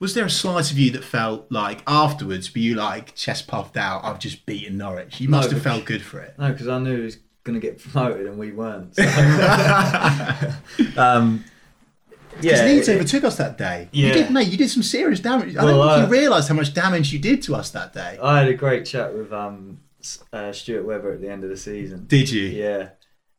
[0.00, 2.52] was there a slice of you that felt like afterwards?
[2.54, 4.04] Were you like chest puffed out?
[4.04, 5.20] I've just beaten Norwich.
[5.20, 6.34] You No, must have felt good for it.
[6.38, 8.94] No, because I knew he was going to get promoted and we weren't.
[8.94, 9.02] so-
[10.96, 11.44] um,
[12.30, 12.64] Because yeah.
[12.64, 13.88] Leeds it- overtook us that day.
[13.92, 14.12] You Yeah.
[14.14, 14.48] did, mate.
[14.48, 15.56] You did some serious damage.
[15.56, 17.92] I Well, don't think uh, you realised how much damage you did to us that
[17.92, 18.18] day.
[18.22, 19.80] I had a great chat with um,
[20.32, 22.04] uh, Stuart Webber at the end of the season.
[22.06, 22.42] Did you?
[22.44, 22.90] Yeah.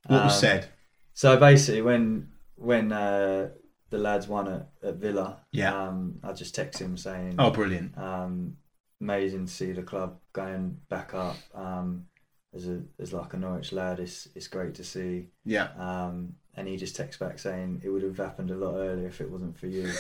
[0.07, 0.67] What was Um, said?
[1.13, 3.49] So basically, when when uh,
[3.89, 5.75] the lads won at, at Villa, Yeah.
[5.87, 7.97] um, I just texted him saying, Oh, brilliant.
[7.97, 8.57] um,
[9.01, 11.37] amazing to see the club going back up.
[11.55, 12.05] Um,
[12.53, 15.27] as a as like a Norwich lad, it's it's great to see.
[15.45, 15.67] Yeah.
[15.77, 19.21] Um, and he just texts back saying it would have happened a lot earlier if
[19.21, 19.87] it wasn't for you.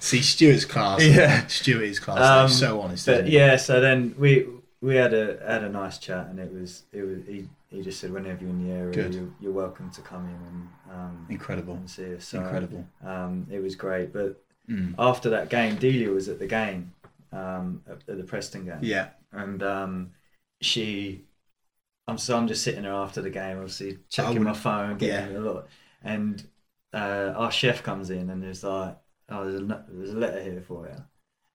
[0.00, 1.02] See, Stuart's class.
[1.04, 1.46] Yeah.
[1.48, 2.20] Stuart is class.
[2.20, 3.06] Um, so honest.
[3.06, 4.46] But yeah, so then we
[4.80, 8.00] we had a had a nice chat, and it was it was he, he just
[8.00, 11.74] said whenever you're in the area, you're, you're welcome to come in and um, Incredible.
[11.74, 12.24] and see us.
[12.26, 12.86] So, Incredible.
[13.04, 14.94] Um, it was great, but Mm.
[14.98, 16.92] after that game, Delia was at the game,
[17.30, 19.10] um, at, at the Preston game, Yeah.
[19.30, 20.10] and um,
[20.60, 21.22] she,
[22.08, 25.38] I'm so I'm just sitting there after the game, obviously checking my phone, getting a
[25.40, 25.68] lot,
[26.02, 26.44] and
[26.92, 28.96] uh, our chef comes in and there's like,
[29.28, 31.04] oh, there's a there's a letter here for you,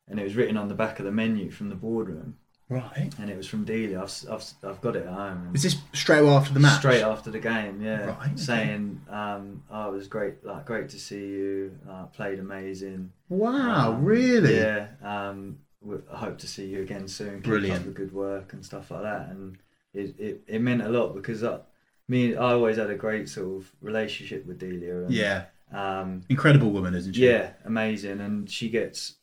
[0.08, 2.38] and it was written on the back of the menu from the boardroom,
[2.72, 3.12] Right.
[3.20, 4.02] and it was from Delia.
[4.02, 5.52] I've I've, I've got it at home.
[5.54, 6.80] Is this straight after the match?
[6.80, 8.06] Straight after the game, yeah.
[8.06, 8.38] Right, okay.
[8.38, 10.44] Saying, um, "Oh, it was great.
[10.46, 11.78] Like, great to see you.
[11.90, 13.12] Uh, played amazing.
[13.30, 14.56] Wow, Um, really?
[14.58, 14.88] Yeah.
[15.04, 15.60] Um,
[16.14, 17.42] I hope to see you again soon.
[17.42, 17.86] Brilliant.
[17.86, 19.30] the good work and stuff like that.
[19.30, 19.58] And
[19.94, 21.60] it, it, it meant a lot because I,
[22.08, 25.04] me, I always had a great sort of relationship with Delia.
[25.06, 25.46] And, Yeah.
[25.74, 27.26] Um, Incredible woman, isn't she?
[27.26, 29.16] yeah, amazing, and she gets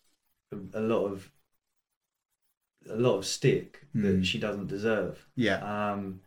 [0.50, 1.30] a, a lot of
[2.90, 4.02] a lot of stick Mm.
[4.02, 5.26] that she doesn't deserve.
[5.34, 5.58] Yeah.
[5.92, 6.20] Um,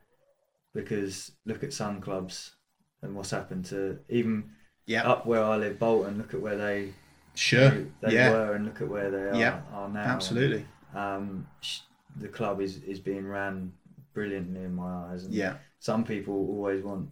[0.74, 2.56] because look at some clubs
[3.02, 4.52] and what's happened to even
[4.86, 5.08] Yeah.
[5.08, 6.18] up where I live, Bolton.
[6.18, 6.94] Look at where they
[7.36, 7.70] Sure.
[8.02, 8.32] they yeah.
[8.32, 10.02] were, and look at where they are, Yeah, are now.
[10.02, 10.66] Absolutely.
[10.94, 11.82] Um, sh-
[12.18, 13.74] the club is is being ran
[14.14, 15.24] brilliantly in my eyes.
[15.24, 15.58] And Yeah.
[15.80, 17.10] Some people always want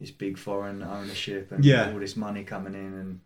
[0.00, 1.92] this big foreign ownership and Yeah.
[1.92, 3.20] all this money coming in and.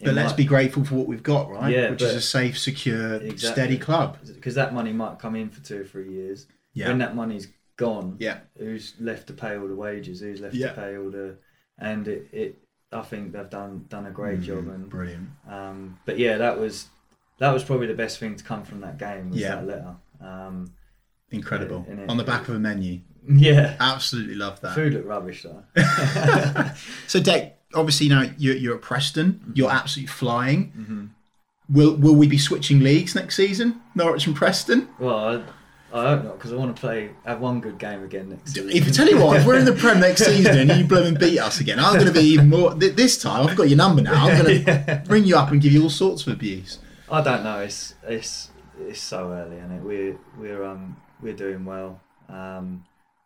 [0.00, 1.72] But let's be grateful for what we've got, right?
[1.74, 3.38] Yeah, Which is a safe, secure, Exactly.
[3.38, 4.18] steady club.
[4.26, 6.46] because that money might come in for two or three years.
[6.74, 6.88] Yeah.
[6.88, 8.40] When that money's gone, Yeah.
[8.58, 10.20] who's left to pay all the wages?
[10.20, 10.68] Who's left Yeah.
[10.68, 11.36] to pay all the?
[11.78, 12.58] And it, it,
[12.92, 14.64] I think they've done done a great job.
[14.66, 15.28] Mm, And Brilliant.
[15.48, 16.88] um, but yeah, that was
[17.38, 19.30] that was probably the best thing to come from that game.
[19.30, 19.56] Was Yeah.
[19.56, 19.94] that letter.
[20.20, 20.72] Um,
[21.30, 21.86] Incredible.
[21.88, 23.00] It- On the back of a menu.
[23.28, 24.74] yeah, Absolutely love that.
[24.74, 25.64] food looked rubbish though.
[27.06, 29.52] So, Deck, obviously now you're, you're at Preston.
[29.54, 30.70] You're absolutely flying.
[30.70, 31.04] hmm
[31.68, 33.80] Will Will we be switching leagues next season?
[33.96, 34.88] Norwich and Preston.
[35.00, 35.44] Well,
[35.92, 38.54] I, I hope not because I want to play have one good game again next
[38.54, 38.70] season.
[38.70, 41.02] If I tell you what, if we're in the Prem next season and you blow
[41.02, 42.72] and beat us again, I'm going to be even more.
[42.74, 44.26] th- This time, I've got your number now.
[44.28, 46.78] I'm going to ring you up and give you all sorts of abuse.
[47.10, 47.58] I don't know.
[47.60, 52.00] It's it's it's so early, and it we're we're um we're doing well.
[52.28, 52.84] Um,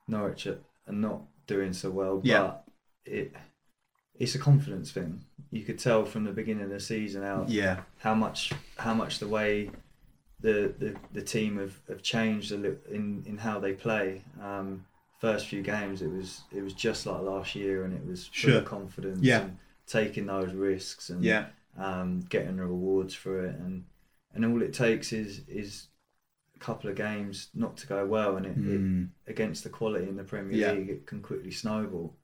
[0.08, 2.40] Norwich are are not doing so well, Yeah.
[2.40, 2.64] but
[3.04, 3.34] it
[4.20, 5.22] it's a confidence thing.
[5.50, 9.18] You could tell from the beginning of the season how Yeah, how much how much
[9.18, 9.70] the way
[10.40, 14.22] the the, the team have, have changed in, in how they play.
[14.40, 14.84] Um,
[15.18, 18.50] first few games, it was it was just like last year, and it was full
[18.50, 18.58] Sure.
[18.58, 19.20] of confidence.
[19.22, 19.40] Yeah.
[19.42, 19.56] and
[19.86, 21.46] taking those risks and yeah,
[21.76, 23.84] um, getting the rewards for it, and
[24.34, 25.88] and all it takes is is
[26.54, 29.08] a couple of games not to go well, and it, Mm.
[29.26, 30.72] it against the quality in the Premier Yeah.
[30.72, 32.14] League, it can quickly snowball.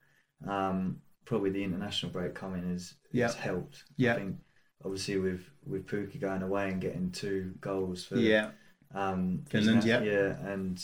[0.46, 3.26] Um, probably the international break coming has Yeah.
[3.26, 3.84] has helped.
[3.96, 4.14] Yeah.
[4.14, 4.36] I think
[4.84, 8.52] obviously with with Pukki going away and getting two goals for yeah,
[8.94, 10.02] um, Finland, now- yeah.
[10.02, 10.82] yeah, and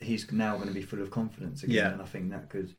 [0.00, 1.92] he's now going to be full of confidence again, Yeah.
[1.92, 2.74] and I think that could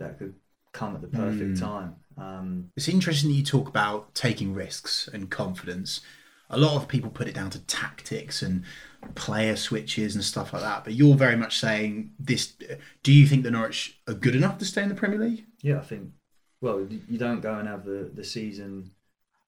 [0.00, 0.34] that could
[0.72, 1.60] come at the perfect Mm.
[1.60, 1.96] time.
[2.18, 6.02] Um, It's interesting that you talk about taking risks and confidence.
[6.50, 8.62] A lot of people put it down to tactics and
[9.14, 10.84] player switches and stuff like that.
[10.84, 12.54] But you're very much saying this.
[13.02, 15.46] Do you think the Norwich are good enough to stay in the Premier League?
[15.62, 16.10] Yeah, I think.
[16.66, 18.90] Well, you don't go and have the, the season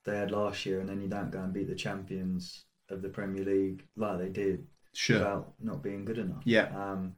[0.05, 3.09] they had last year, and then you don't go and beat the champions of the
[3.09, 5.19] Premier League like they did Sure.
[5.19, 6.43] without not being good enough.
[6.45, 6.69] Yeah.
[6.77, 7.15] Um,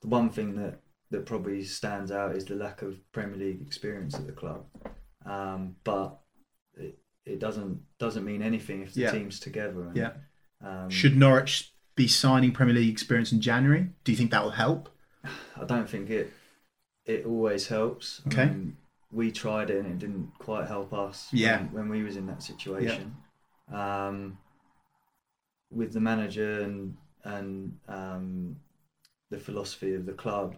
[0.00, 0.80] the one thing that
[1.10, 4.64] that probably stands out is the lack of Premier League experience at the club.
[5.26, 6.18] Um, but
[6.74, 9.10] it, it doesn't doesn't mean anything if the Yeah.
[9.12, 9.82] team's together.
[9.88, 10.12] And, Yeah.
[10.62, 13.90] Um, Should Norwich be signing Premier League experience in January?
[14.04, 14.88] Do you think that will help?
[15.60, 16.32] I don't think it
[17.04, 18.22] it always helps.
[18.24, 18.46] I Okay.
[18.46, 18.76] mean,
[19.12, 21.58] we tried it and it didn't quite help us Yeah.
[21.64, 23.14] when, when we was in that situation.
[23.72, 24.38] Um,
[25.70, 28.56] with the manager and and um,
[29.30, 30.56] the philosophy of the club,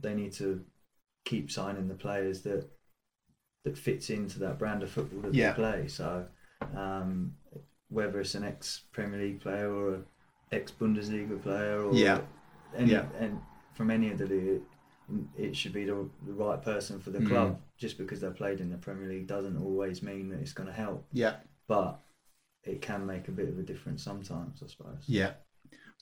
[0.00, 0.64] they need to
[1.24, 2.68] keep signing the players that
[3.64, 5.50] that fits into that brand of football that Yeah.
[5.50, 5.88] they play.
[5.88, 6.26] So
[6.76, 7.34] um,
[7.88, 10.00] whether it's an ex Premier League player or a
[10.52, 12.20] ex Bundesliga player or Yeah.
[12.76, 13.06] any Yeah.
[13.18, 13.40] and
[13.74, 14.62] from any of the league,
[15.36, 17.28] it should be the, the right person for the Mm.
[17.28, 17.60] club.
[17.76, 20.72] Just because they played in the Premier League doesn't always mean that it's going to
[20.72, 21.36] help, Yeah.
[21.68, 22.00] but
[22.64, 25.04] it can make a bit of a difference sometimes, I suppose.
[25.06, 25.32] Yeah.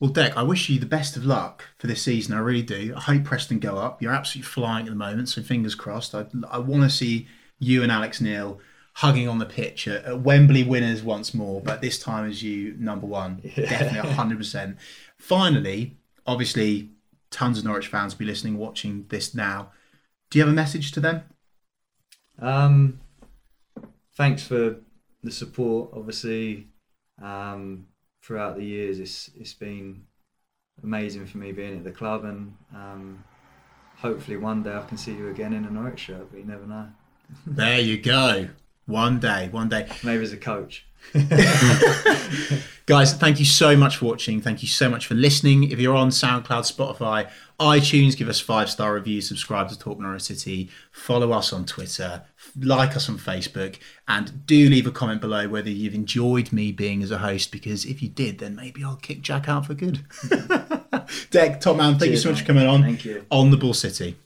[0.01, 2.35] Well, Deck, I wish you the best of luck for this season.
[2.35, 2.93] I really do.
[2.97, 4.03] I hope Preston go up.
[4.03, 6.15] You're absolutely flying at the moment, so fingers crossed.
[6.15, 7.27] I, I want to see
[7.59, 8.59] you and Alex Neil
[8.95, 12.75] hugging on the pitch at, at Wembley winners once more, but this time as you
[12.79, 13.41] number one.
[13.57, 14.77] Definitely 100%.
[15.19, 15.97] Finally,
[16.27, 16.91] obviously,
[17.31, 19.73] tons of Norwich fans be listening, watching this now.
[20.31, 21.23] Do you have a message to them?
[22.39, 23.01] Um,
[24.17, 24.77] thanks for
[25.23, 25.91] the support.
[25.95, 26.69] Obviously,
[27.23, 27.87] um,
[28.23, 30.05] throughout the years, it's it's been
[30.83, 33.25] amazing for me being at the club, and um,
[33.97, 36.31] hopefully one day I can see you again in a Norwich shirt.
[36.31, 36.89] But you never know.
[37.47, 38.49] There you go.
[38.87, 39.89] One day, one day.
[40.05, 40.87] Maybe as a coach.
[42.87, 44.41] Guys, thank you so much for watching.
[44.41, 45.73] Thank you so much for listening.
[45.73, 47.29] If you're on SoundCloud, Spotify,
[47.59, 52.23] iTunes, give us five star reviews, subscribe to Talk Norwich City, follow us on Twitter,
[52.57, 57.03] like us on Facebook, and do leave a comment below whether you've enjoyed me being
[57.03, 57.51] as a host.
[57.51, 60.05] Because if you did, then maybe I'll kick Jack out for good.
[61.33, 62.43] Deck, top man, thank you so much mate.
[62.43, 62.83] for coming on.
[62.83, 63.27] Thank you.
[63.33, 64.17] On the Bull City.